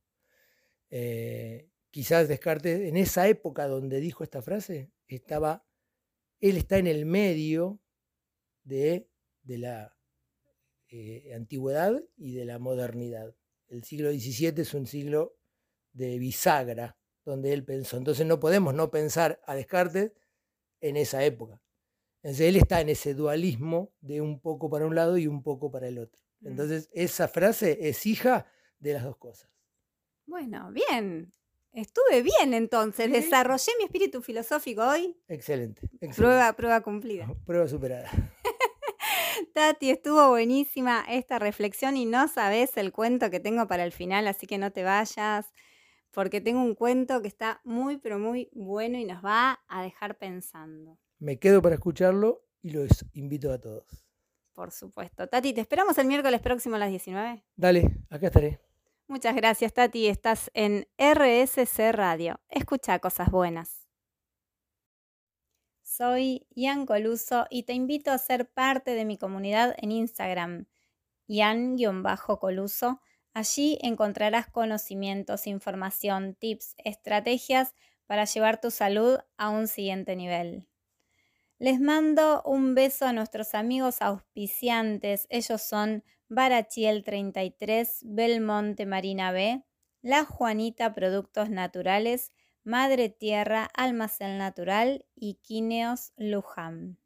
Eh, 0.90 1.70
quizás 1.90 2.28
Descartes, 2.28 2.82
en 2.82 2.96
esa 2.96 3.28
época 3.28 3.68
donde 3.68 4.00
dijo 4.00 4.24
esta 4.24 4.42
frase, 4.42 4.92
estaba, 5.08 5.66
él 6.40 6.58
está 6.58 6.78
en 6.78 6.88
el 6.88 7.06
medio 7.06 7.80
de, 8.64 9.10
de 9.44 9.58
la 9.58 9.98
eh, 10.90 11.34
antigüedad 11.34 12.04
y 12.16 12.34
de 12.34 12.46
la 12.46 12.60
modernidad. 12.60 13.36
El 13.68 13.84
siglo 13.84 14.12
XVII 14.12 14.62
es 14.62 14.74
un 14.74 14.86
siglo 14.86 15.38
de 15.94 16.20
bisagra, 16.20 16.98
donde 17.24 17.52
él 17.52 17.66
pensó. 17.66 17.98
Entonces 17.98 18.28
no 18.28 18.40
podemos 18.40 18.76
no 18.76 18.92
pensar 18.92 19.42
a 19.48 19.56
Descartes 19.56 20.12
en 20.82 20.98
esa 20.98 21.24
época. 21.26 21.60
Entonces 22.22 22.48
él 22.48 22.58
está 22.58 22.82
en 22.82 22.90
ese 22.90 23.16
dualismo 23.16 23.92
de 24.02 24.22
un 24.22 24.40
poco 24.40 24.70
para 24.70 24.86
un 24.86 24.94
lado 24.94 25.18
y 25.18 25.26
un 25.26 25.42
poco 25.42 25.72
para 25.72 25.88
el 25.88 25.98
otro. 25.98 26.25
Entonces 26.46 26.90
esa 26.94 27.28
frase 27.28 27.90
es 27.90 28.06
hija 28.06 28.46
de 28.80 28.94
las 28.94 29.04
dos 29.04 29.18
cosas. 29.18 29.50
Bueno, 30.26 30.72
bien. 30.72 31.32
Estuve 31.74 32.22
bien 32.22 32.54
entonces. 32.54 33.12
Desarrollé 33.12 33.72
mi 33.78 33.84
espíritu 33.84 34.22
filosófico 34.22 34.82
hoy. 34.82 35.18
Excelente. 35.28 35.82
excelente. 35.86 36.16
Prueba, 36.16 36.54
prueba 36.54 36.82
cumplida. 36.82 37.28
Prueba 37.46 37.68
superada. 37.68 38.10
Tati, 39.54 39.90
estuvo 39.90 40.30
buenísima 40.30 41.04
esta 41.10 41.40
reflexión 41.40 41.98
y 41.98 42.06
no 42.06 42.28
sabes 42.28 42.78
el 42.78 42.94
cuento 42.94 43.30
que 43.30 43.42
tengo 43.42 43.68
para 43.68 43.84
el 43.84 43.92
final, 43.92 44.28
así 44.28 44.48
que 44.48 44.58
no 44.58 44.72
te 44.72 44.84
vayas, 44.84 45.52
porque 46.12 46.40
tengo 46.40 46.62
un 46.62 46.76
cuento 46.76 47.22
que 47.22 47.28
está 47.28 47.60
muy, 47.66 47.98
pero 47.98 48.20
muy 48.20 48.50
bueno 48.54 48.98
y 48.98 49.06
nos 49.06 49.24
va 49.24 49.60
a 49.68 49.84
dejar 49.84 50.18
pensando. 50.18 50.98
Me 51.20 51.40
quedo 51.40 51.62
para 51.62 51.76
escucharlo 51.76 52.46
y 52.62 52.70
los 52.70 53.06
invito 53.14 53.52
a 53.52 53.60
todos. 53.60 54.05
Por 54.56 54.72
supuesto. 54.72 55.28
Tati, 55.28 55.54
te 55.54 55.62
esperamos 55.62 55.98
el 55.98 56.08
miércoles 56.08 56.40
próximo 56.40 56.78
a 56.78 56.80
las 56.80 56.90
19. 56.90 57.44
Dale, 57.58 57.92
acá 58.10 58.28
estaré. 58.28 58.62
Muchas 59.08 59.36
gracias, 59.36 59.74
Tati. 59.74 60.08
Estás 60.08 60.50
en 60.54 60.88
RSC 60.98 61.92
Radio. 61.92 62.40
Escucha 62.50 62.98
cosas 63.00 63.30
buenas. 63.30 63.86
Soy 65.84 66.48
Ian 66.56 66.86
Coluso 66.86 67.48
y 67.50 67.64
te 67.64 67.74
invito 67.74 68.12
a 68.12 68.18
ser 68.18 68.50
parte 68.50 68.96
de 68.96 69.06
mi 69.06 69.18
comunidad 69.18 69.76
en 69.78 69.92
Instagram, 69.92 70.68
Ian-Coluso. 71.28 73.02
Allí 73.34 73.78
encontrarás 73.82 74.48
conocimientos, 74.48 75.48
información, 75.48 76.34
tips, 76.34 76.76
estrategias 76.84 77.74
para 78.06 78.24
llevar 78.26 78.62
tu 78.62 78.72
salud 78.72 79.20
a 79.38 79.50
un 79.50 79.68
siguiente 79.68 80.16
nivel. 80.16 80.68
Les 81.58 81.80
mando 81.80 82.42
un 82.44 82.76
beso 82.76 83.06
a 83.06 83.14
nuestros 83.14 83.56
amigos 83.56 84.02
auspiciantes. 84.02 85.26
Ellos 85.30 85.62
son 85.62 86.04
Barachiel 86.28 87.06
33, 87.06 88.02
Belmonte 88.04 88.86
Marina 88.86 89.32
B, 89.32 89.64
La 90.02 90.26
Juanita 90.26 90.94
Productos 90.94 91.50
Naturales, 91.50 92.34
Madre 92.66 93.08
Tierra 93.08 93.70
Almacén 93.74 94.38
Natural 94.38 95.06
y 95.16 95.36
Quineos 95.36 96.12
Luján. 96.18 97.00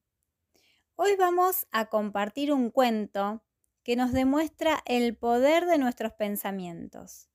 Hoy 0.96 1.16
vamos 1.16 1.68
a 1.72 1.86
compartir 1.86 2.52
un 2.52 2.72
cuento 2.72 3.44
que 3.84 3.96
nos 3.96 4.14
demuestra 4.14 4.82
el 4.86 5.16
poder 5.16 5.68
de 5.68 5.78
nuestros 5.78 6.14
pensamientos. 6.14 7.30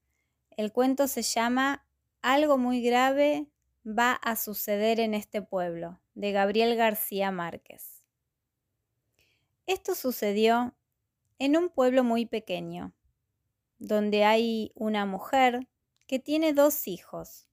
El 0.50 0.72
cuento 0.72 1.06
se 1.06 1.22
llama 1.22 1.86
Algo 2.22 2.58
muy 2.58 2.82
grave 2.82 3.46
va 3.86 4.14
a 4.14 4.34
suceder 4.34 4.98
en 4.98 5.14
este 5.14 5.42
pueblo, 5.42 6.00
de 6.14 6.32
Gabriel 6.32 6.76
García 6.76 7.30
Márquez. 7.30 8.04
Esto 9.66 9.94
sucedió 9.94 10.74
en 11.38 11.56
un 11.56 11.68
pueblo 11.68 12.04
muy 12.04 12.26
pequeño, 12.26 12.94
donde 13.78 14.24
hay 14.24 14.72
una 14.74 15.06
mujer 15.06 15.68
que 16.06 16.18
tiene 16.18 16.52
dos 16.52 16.86
hijos, 16.86 17.48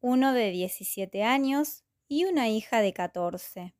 uno 0.00 0.32
de 0.32 0.50
17 0.50 1.22
años 1.22 1.84
y 2.08 2.24
una 2.24 2.48
hija 2.48 2.80
de 2.80 2.92
14. 2.92 3.74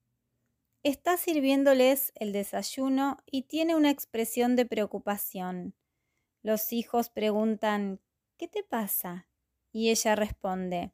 Está 0.84 1.16
sirviéndoles 1.16 2.12
el 2.16 2.32
desayuno 2.32 3.18
y 3.26 3.42
tiene 3.42 3.76
una 3.76 3.90
expresión 3.90 4.56
de 4.56 4.66
preocupación. 4.66 5.74
Los 6.42 6.72
hijos 6.72 7.08
preguntan 7.08 8.00
¿Qué 8.36 8.48
te 8.48 8.64
pasa? 8.64 9.28
Y 9.70 9.90
ella 9.90 10.16
responde 10.16 10.92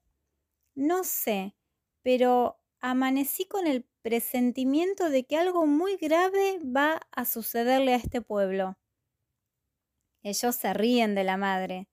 No 0.74 1.04
sé, 1.04 1.54
pero 2.02 2.58
amanecí 2.80 3.46
con 3.46 3.66
el 3.66 3.84
presentimiento 4.02 5.10
de 5.10 5.24
que 5.24 5.36
algo 5.36 5.66
muy 5.66 5.96
grave 5.96 6.60
va 6.64 7.00
a 7.10 7.24
sucederle 7.24 7.94
a 7.94 7.96
este 7.96 8.22
pueblo. 8.22 8.78
Ellos 10.22 10.56
se 10.56 10.72
ríen 10.74 11.14
de 11.14 11.24
la 11.24 11.36
madre. 11.36 11.88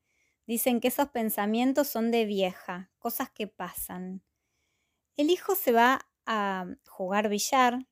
Dicen 0.47 0.79
que 0.79 0.89
esos 0.89 1.09
pensamientos 1.09 1.87
son 1.87 2.11
de 2.11 2.25
vieja, 2.25 2.91
cosas 2.99 3.31
que 3.31 3.47
pasan. 3.47 4.23
El 5.17 5.29
hijo 5.29 5.55
se 5.55 5.71
va 5.71 6.07
a 6.25 6.65
jugar 6.87 7.29
billar 7.29 7.87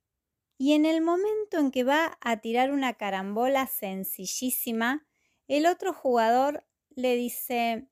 y 0.58 0.74
en 0.74 0.86
el 0.86 1.02
momento 1.02 1.58
en 1.58 1.72
que 1.72 1.84
va 1.84 2.18
a 2.22 2.38
tirar 2.38 2.72
una 2.72 2.94
carambola 2.94 3.68
sencillísima, 3.68 5.06
el 5.48 5.66
otro 5.66 5.94
jugador 5.94 6.66
le 6.90 7.16
dice, 7.16 7.90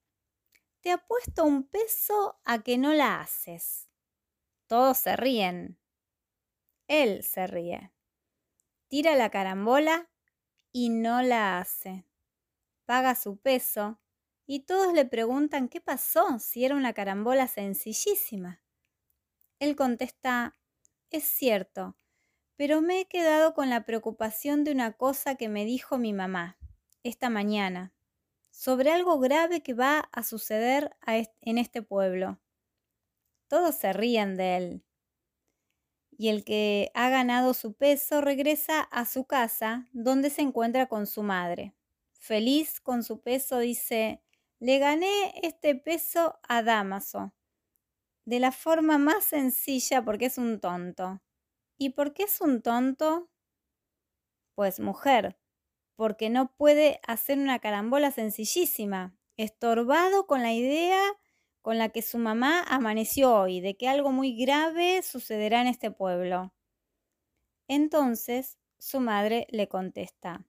te 0.82 0.92
apuesto 0.92 1.44
un 1.44 1.68
peso 1.68 2.40
a 2.46 2.64
que 2.64 2.78
no 2.78 2.94
la 2.94 3.20
haces. 3.20 3.91
Todos 4.72 5.00
se 5.00 5.18
ríen. 5.18 5.78
Él 6.88 7.26
se 7.26 7.46
ríe. 7.46 7.92
Tira 8.88 9.16
la 9.16 9.30
carambola 9.30 10.10
y 10.72 10.88
no 10.88 11.22
la 11.22 11.60
hace. 11.60 12.06
Paga 12.86 13.16
su 13.16 13.36
peso 13.36 14.00
y 14.46 14.62
todos 14.62 14.94
le 14.94 15.04
preguntan 15.04 15.68
qué 15.68 15.82
pasó 15.82 16.40
si 16.40 16.64
era 16.64 16.78
una 16.78 16.94
carambola 16.94 17.50
sencillísima. 17.50 18.64
Él 19.60 19.76
contesta, 19.76 20.58
es 21.10 21.26
cierto, 21.26 21.98
pero 22.56 22.80
me 22.80 23.02
he 23.02 23.08
quedado 23.10 23.54
con 23.54 23.70
la 23.70 23.86
preocupación 23.86 24.64
de 24.64 24.72
una 24.72 24.94
cosa 24.94 25.36
que 25.36 25.50
me 25.50 25.66
dijo 25.66 25.98
mi 25.98 26.14
mamá 26.14 26.58
esta 27.04 27.30
mañana, 27.30 27.94
sobre 28.52 28.94
algo 28.94 29.20
grave 29.20 29.64
que 29.64 29.74
va 29.74 30.10
a 30.14 30.24
suceder 30.24 30.96
en 31.08 31.58
este 31.58 31.82
pueblo. 31.82 32.40
Todos 33.52 33.76
se 33.76 33.92
ríen 33.92 34.38
de 34.38 34.56
él. 34.56 34.86
Y 36.10 36.30
el 36.30 36.46
que 36.46 36.90
ha 36.94 37.10
ganado 37.10 37.54
su 37.54 37.74
peso 37.74 38.22
regresa 38.22 38.80
a 38.80 39.06
su 39.06 39.26
casa, 39.26 39.90
donde 39.92 40.30
se 40.30 40.42
encuentra 40.42 40.88
con 40.88 41.06
su 41.06 41.22
madre. 41.22 41.76
Feliz 42.14 42.80
con 42.80 43.04
su 43.04 43.22
peso, 43.22 43.60
dice, 43.60 44.24
le 44.60 44.80
gané 44.80 45.34
este 45.44 45.76
peso 45.76 46.40
a 46.48 46.64
Damaso, 46.64 47.34
de 48.24 48.40
la 48.40 48.54
forma 48.54 48.98
más 48.98 49.26
sencilla 49.26 50.02
porque 50.06 50.28
es 50.28 50.38
un 50.38 50.62
tonto. 50.62 51.22
¿Y 51.78 51.90
por 51.90 52.14
qué 52.14 52.24
es 52.24 52.40
un 52.40 52.62
tonto? 52.62 53.30
Pues 54.56 54.80
mujer, 54.80 55.38
porque 55.98 56.30
no 56.30 56.56
puede 56.56 57.02
hacer 57.06 57.38
una 57.38 57.60
carambola 57.60 58.12
sencillísima, 58.12 59.14
estorbado 59.36 60.26
con 60.26 60.42
la 60.42 60.54
idea 60.54 61.02
con 61.62 61.78
la 61.78 61.90
que 61.90 62.02
su 62.02 62.18
mamá 62.18 62.64
amaneció 62.64 63.34
hoy, 63.34 63.62
de 63.62 63.76
que 63.76 63.88
algo 63.88 64.12
muy 64.12 64.36
grave 64.36 65.02
sucederá 65.04 65.62
en 65.62 65.68
este 65.68 65.92
pueblo. 65.92 66.54
Entonces 67.68 68.58
su 68.80 69.00
madre 69.00 69.48
le 69.50 69.68
contesta, 69.68 70.46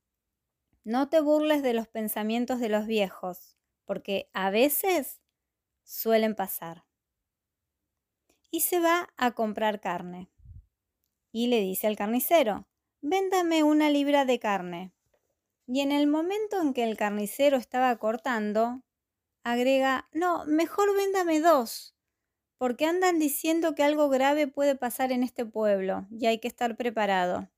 no 0.84 1.08
te 1.08 1.20
burles 1.20 1.62
de 1.62 1.74
los 1.74 1.86
pensamientos 1.86 2.58
de 2.58 2.68
los 2.68 2.86
viejos, 2.86 3.56
porque 3.84 4.28
a 4.32 4.50
veces 4.50 5.20
suelen 5.84 6.34
pasar. 6.34 6.84
Y 8.50 8.60
se 8.60 8.80
va 8.80 9.08
a 9.16 9.32
comprar 9.32 9.80
carne. 9.80 10.28
Y 11.30 11.46
le 11.46 11.60
dice 11.60 11.86
al 11.86 11.96
carnicero, 11.96 12.66
véndame 13.00 13.62
una 13.62 13.90
libra 13.90 14.24
de 14.24 14.38
carne. 14.38 14.92
Y 15.66 15.80
en 15.80 15.92
el 15.92 16.06
momento 16.06 16.60
en 16.60 16.74
que 16.74 16.82
el 16.82 16.96
carnicero 16.96 17.56
estaba 17.56 17.96
cortando, 17.96 18.82
agrega, 19.44 20.08
no, 20.12 20.44
mejor 20.46 20.94
véndame 20.96 21.40
dos, 21.40 21.94
porque 22.58 22.86
andan 22.86 23.18
diciendo 23.18 23.74
que 23.74 23.82
algo 23.82 24.08
grave 24.08 24.46
puede 24.46 24.76
pasar 24.76 25.12
en 25.12 25.22
este 25.22 25.44
pueblo 25.44 26.06
y 26.10 26.26
hay 26.26 26.38
que 26.38 26.48
estar 26.48 26.76
preparado. 26.76 27.50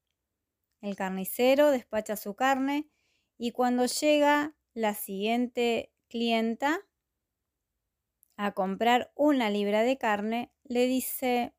El 0.80 0.96
carnicero 0.96 1.70
despacha 1.70 2.16
su 2.16 2.34
carne 2.34 2.88
y 3.38 3.52
cuando 3.52 3.86
llega 3.86 4.54
la 4.74 4.94
siguiente 4.94 5.92
clienta, 6.08 6.80
a 8.36 8.52
comprar 8.52 9.12
una 9.14 9.50
libra 9.50 9.82
de 9.82 9.96
carne, 9.96 10.52
le 10.64 10.86
dice, 10.86 11.54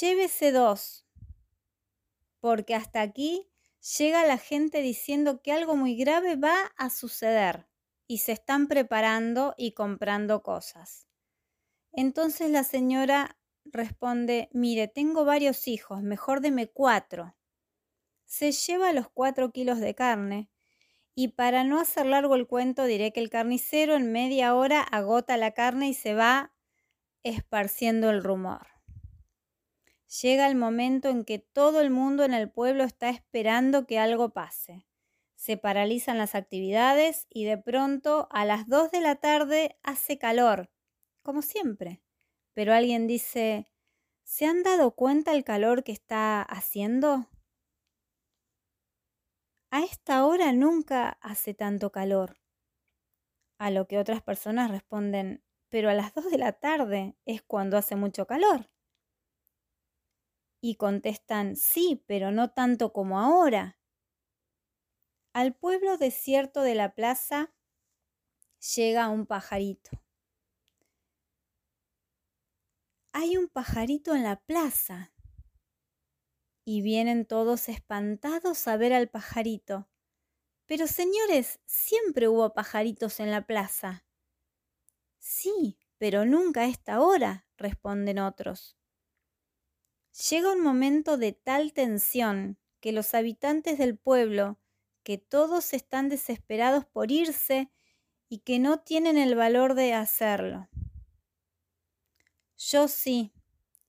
llévese 0.00 0.52
dos, 0.52 1.06
porque 2.40 2.74
hasta 2.74 3.02
aquí 3.02 3.50
llega 3.98 4.26
la 4.26 4.38
gente 4.38 4.80
diciendo 4.80 5.42
que 5.42 5.52
algo 5.52 5.76
muy 5.76 5.96
grave 5.96 6.36
va 6.36 6.56
a 6.76 6.90
suceder 6.90 7.67
y 8.08 8.18
se 8.18 8.32
están 8.32 8.66
preparando 8.66 9.54
y 9.56 9.72
comprando 9.72 10.42
cosas. 10.42 11.06
Entonces 11.92 12.50
la 12.50 12.64
señora 12.64 13.38
responde, 13.66 14.48
mire, 14.52 14.88
tengo 14.88 15.24
varios 15.24 15.68
hijos, 15.68 16.02
mejor 16.02 16.40
deme 16.40 16.66
cuatro. 16.66 17.36
Se 18.24 18.50
lleva 18.50 18.92
los 18.92 19.08
cuatro 19.10 19.52
kilos 19.52 19.78
de 19.78 19.94
carne 19.94 20.50
y 21.14 21.28
para 21.28 21.64
no 21.64 21.78
hacer 21.78 22.06
largo 22.06 22.34
el 22.34 22.46
cuento 22.46 22.84
diré 22.84 23.12
que 23.12 23.20
el 23.20 23.30
carnicero 23.30 23.94
en 23.94 24.10
media 24.10 24.54
hora 24.54 24.80
agota 24.80 25.36
la 25.36 25.52
carne 25.52 25.88
y 25.88 25.94
se 25.94 26.14
va 26.14 26.54
esparciendo 27.22 28.10
el 28.10 28.22
rumor. 28.22 28.68
Llega 30.22 30.46
el 30.46 30.56
momento 30.56 31.10
en 31.10 31.24
que 31.24 31.38
todo 31.38 31.82
el 31.82 31.90
mundo 31.90 32.24
en 32.24 32.32
el 32.32 32.50
pueblo 32.50 32.84
está 32.84 33.10
esperando 33.10 33.86
que 33.86 33.98
algo 33.98 34.30
pase. 34.30 34.87
Se 35.38 35.56
paralizan 35.56 36.18
las 36.18 36.34
actividades 36.34 37.28
y 37.30 37.44
de 37.44 37.56
pronto 37.56 38.26
a 38.32 38.44
las 38.44 38.66
dos 38.66 38.90
de 38.90 39.00
la 39.00 39.14
tarde 39.14 39.78
hace 39.84 40.18
calor, 40.18 40.68
como 41.22 41.42
siempre. 41.42 42.02
Pero 42.54 42.74
alguien 42.74 43.06
dice, 43.06 43.70
¿se 44.24 44.46
han 44.46 44.64
dado 44.64 44.96
cuenta 44.96 45.32
el 45.32 45.44
calor 45.44 45.84
que 45.84 45.92
está 45.92 46.42
haciendo? 46.42 47.28
A 49.70 49.84
esta 49.84 50.26
hora 50.26 50.52
nunca 50.52 51.10
hace 51.20 51.54
tanto 51.54 51.92
calor. 51.92 52.40
A 53.60 53.70
lo 53.70 53.86
que 53.86 53.98
otras 54.00 54.22
personas 54.22 54.72
responden, 54.72 55.44
pero 55.68 55.88
a 55.88 55.94
las 55.94 56.14
dos 56.14 56.28
de 56.32 56.38
la 56.38 56.54
tarde 56.54 57.16
es 57.26 57.42
cuando 57.42 57.76
hace 57.76 57.94
mucho 57.94 58.26
calor. 58.26 58.68
Y 60.60 60.74
contestan, 60.74 61.54
sí, 61.54 62.02
pero 62.08 62.32
no 62.32 62.50
tanto 62.50 62.92
como 62.92 63.20
ahora. 63.20 63.77
Al 65.38 65.54
pueblo 65.54 65.98
desierto 65.98 66.62
de 66.62 66.74
la 66.74 66.96
plaza 66.96 67.54
llega 68.74 69.08
un 69.08 69.24
pajarito. 69.24 70.02
Hay 73.12 73.36
un 73.36 73.46
pajarito 73.46 74.16
en 74.16 74.24
la 74.24 74.40
plaza. 74.40 75.12
Y 76.64 76.82
vienen 76.82 77.24
todos 77.24 77.68
espantados 77.68 78.66
a 78.66 78.76
ver 78.76 78.92
al 78.92 79.10
pajarito. 79.10 79.88
Pero 80.66 80.88
señores, 80.88 81.60
siempre 81.66 82.26
hubo 82.26 82.52
pajaritos 82.52 83.20
en 83.20 83.30
la 83.30 83.46
plaza. 83.46 84.04
Sí, 85.20 85.78
pero 85.98 86.24
nunca 86.24 86.62
a 86.62 86.66
esta 86.66 87.00
hora, 87.00 87.46
responden 87.56 88.18
otros. 88.18 88.76
Llega 90.30 90.52
un 90.52 90.62
momento 90.64 91.16
de 91.16 91.32
tal 91.32 91.72
tensión 91.74 92.58
que 92.80 92.90
los 92.90 93.14
habitantes 93.14 93.78
del 93.78 93.96
pueblo, 93.96 94.58
que 95.08 95.16
todos 95.16 95.72
están 95.72 96.10
desesperados 96.10 96.84
por 96.84 97.10
irse 97.10 97.70
y 98.28 98.40
que 98.40 98.58
no 98.58 98.80
tienen 98.80 99.16
el 99.16 99.36
valor 99.36 99.72
de 99.72 99.94
hacerlo. 99.94 100.68
Yo 102.58 102.88
sí, 102.88 103.32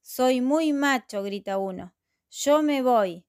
soy 0.00 0.40
muy 0.40 0.72
macho, 0.72 1.22
grita 1.22 1.58
uno. 1.58 1.94
Yo 2.30 2.62
me 2.62 2.80
voy. 2.80 3.26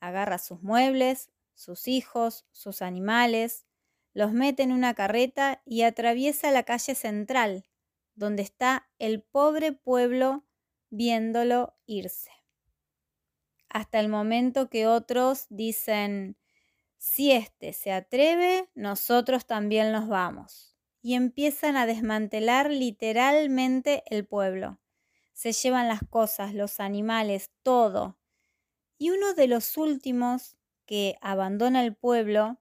Agarra 0.00 0.36
sus 0.36 0.62
muebles, 0.62 1.30
sus 1.54 1.88
hijos, 1.88 2.44
sus 2.52 2.82
animales, 2.82 3.64
los 4.12 4.34
mete 4.34 4.62
en 4.62 4.72
una 4.72 4.92
carreta 4.92 5.62
y 5.64 5.80
atraviesa 5.80 6.50
la 6.50 6.64
calle 6.64 6.94
central, 6.94 7.64
donde 8.16 8.42
está 8.42 8.90
el 8.98 9.22
pobre 9.22 9.72
pueblo 9.72 10.44
viéndolo 10.90 11.74
irse 11.86 12.30
hasta 13.70 14.00
el 14.00 14.08
momento 14.08 14.68
que 14.68 14.86
otros 14.88 15.46
dicen, 15.48 16.36
si 17.00 17.32
éste 17.32 17.72
se 17.72 17.92
atreve, 17.92 18.68
nosotros 18.74 19.46
también 19.46 19.90
nos 19.90 20.06
vamos. 20.06 20.76
Y 21.00 21.14
empiezan 21.14 21.78
a 21.78 21.86
desmantelar 21.86 22.70
literalmente 22.70 24.02
el 24.14 24.26
pueblo. 24.26 24.78
Se 25.32 25.52
llevan 25.52 25.88
las 25.88 26.00
cosas, 26.10 26.52
los 26.52 26.78
animales, 26.78 27.50
todo. 27.62 28.18
Y 28.98 29.08
uno 29.08 29.32
de 29.32 29.46
los 29.46 29.78
últimos 29.78 30.58
que 30.84 31.16
abandona 31.22 31.82
el 31.82 31.96
pueblo 31.96 32.60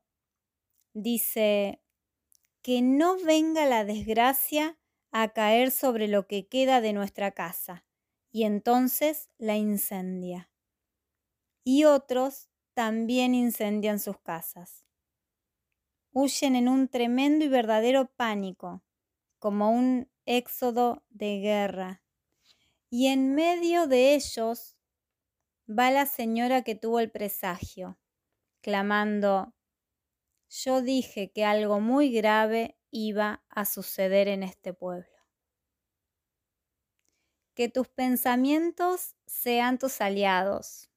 dice, 0.94 1.82
que 2.62 2.82
no 2.82 3.18
venga 3.18 3.66
la 3.66 3.84
desgracia 3.84 4.80
a 5.12 5.34
caer 5.34 5.70
sobre 5.70 6.08
lo 6.08 6.28
que 6.28 6.48
queda 6.48 6.80
de 6.80 6.94
nuestra 6.94 7.32
casa. 7.32 7.86
Y 8.32 8.44
entonces 8.44 9.28
la 9.38 9.58
incendia 9.58 10.50
y 11.66 11.84
otros 11.84 12.50
también 12.80 13.36
incendian 13.36 14.00
sus 14.00 14.18
casas. 14.20 14.86
Huyen 16.14 16.56
en 16.56 16.70
un 16.70 16.88
tremendo 16.88 17.44
y 17.44 17.50
verdadero 17.50 18.10
pánico, 18.16 18.86
como 19.38 19.70
un 19.70 20.10
éxodo 20.26 21.04
de 21.10 21.42
guerra. 21.42 22.02
Y 22.90 23.08
en 23.08 23.36
medio 23.36 23.86
de 23.88 24.16
ellos 24.16 24.78
va 25.68 25.92
la 25.92 26.06
señora 26.06 26.62
que 26.62 26.74
tuvo 26.74 27.02
el 27.02 27.12
presagio, 27.12 28.00
clamando, 28.62 29.54
yo 30.50 30.82
dije 30.82 31.34
que 31.34 31.44
algo 31.44 31.82
muy 31.82 32.14
grave 32.14 32.78
iba 32.92 33.44
a 33.50 33.66
suceder 33.66 34.30
en 34.30 34.42
este 34.42 34.74
pueblo. 34.74 35.18
Que 37.56 37.68
tus 37.68 37.90
pensamientos 37.90 39.18
sean 39.26 39.80
tus 39.80 40.00
aliados, 40.00 40.89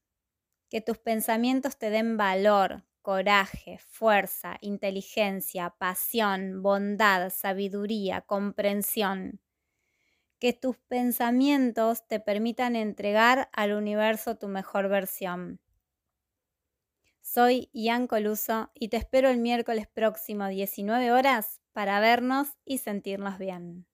que 0.72 0.80
tus 0.80 0.96
pensamientos 0.96 1.76
te 1.76 1.90
den 1.90 2.16
valor, 2.16 2.82
coraje, 3.02 3.76
fuerza, 3.76 4.56
inteligencia, 4.62 5.68
pasión, 5.76 6.62
bondad, 6.62 7.28
sabiduría, 7.28 8.22
comprensión. 8.22 9.42
Que 10.38 10.54
tus 10.54 10.78
pensamientos 10.78 12.08
te 12.08 12.20
permitan 12.20 12.74
entregar 12.74 13.50
al 13.52 13.74
universo 13.74 14.38
tu 14.38 14.48
mejor 14.48 14.88
versión. 14.88 15.60
Soy 17.20 17.68
Ian 17.74 18.06
Coluso 18.06 18.70
y 18.72 18.88
te 18.88 18.96
espero 18.96 19.28
el 19.28 19.40
miércoles 19.40 19.88
próximo 19.88 20.48
19 20.48 21.12
horas 21.12 21.60
para 21.74 22.00
vernos 22.00 22.56
y 22.64 22.78
sentirnos 22.78 23.36
bien. 23.36 23.86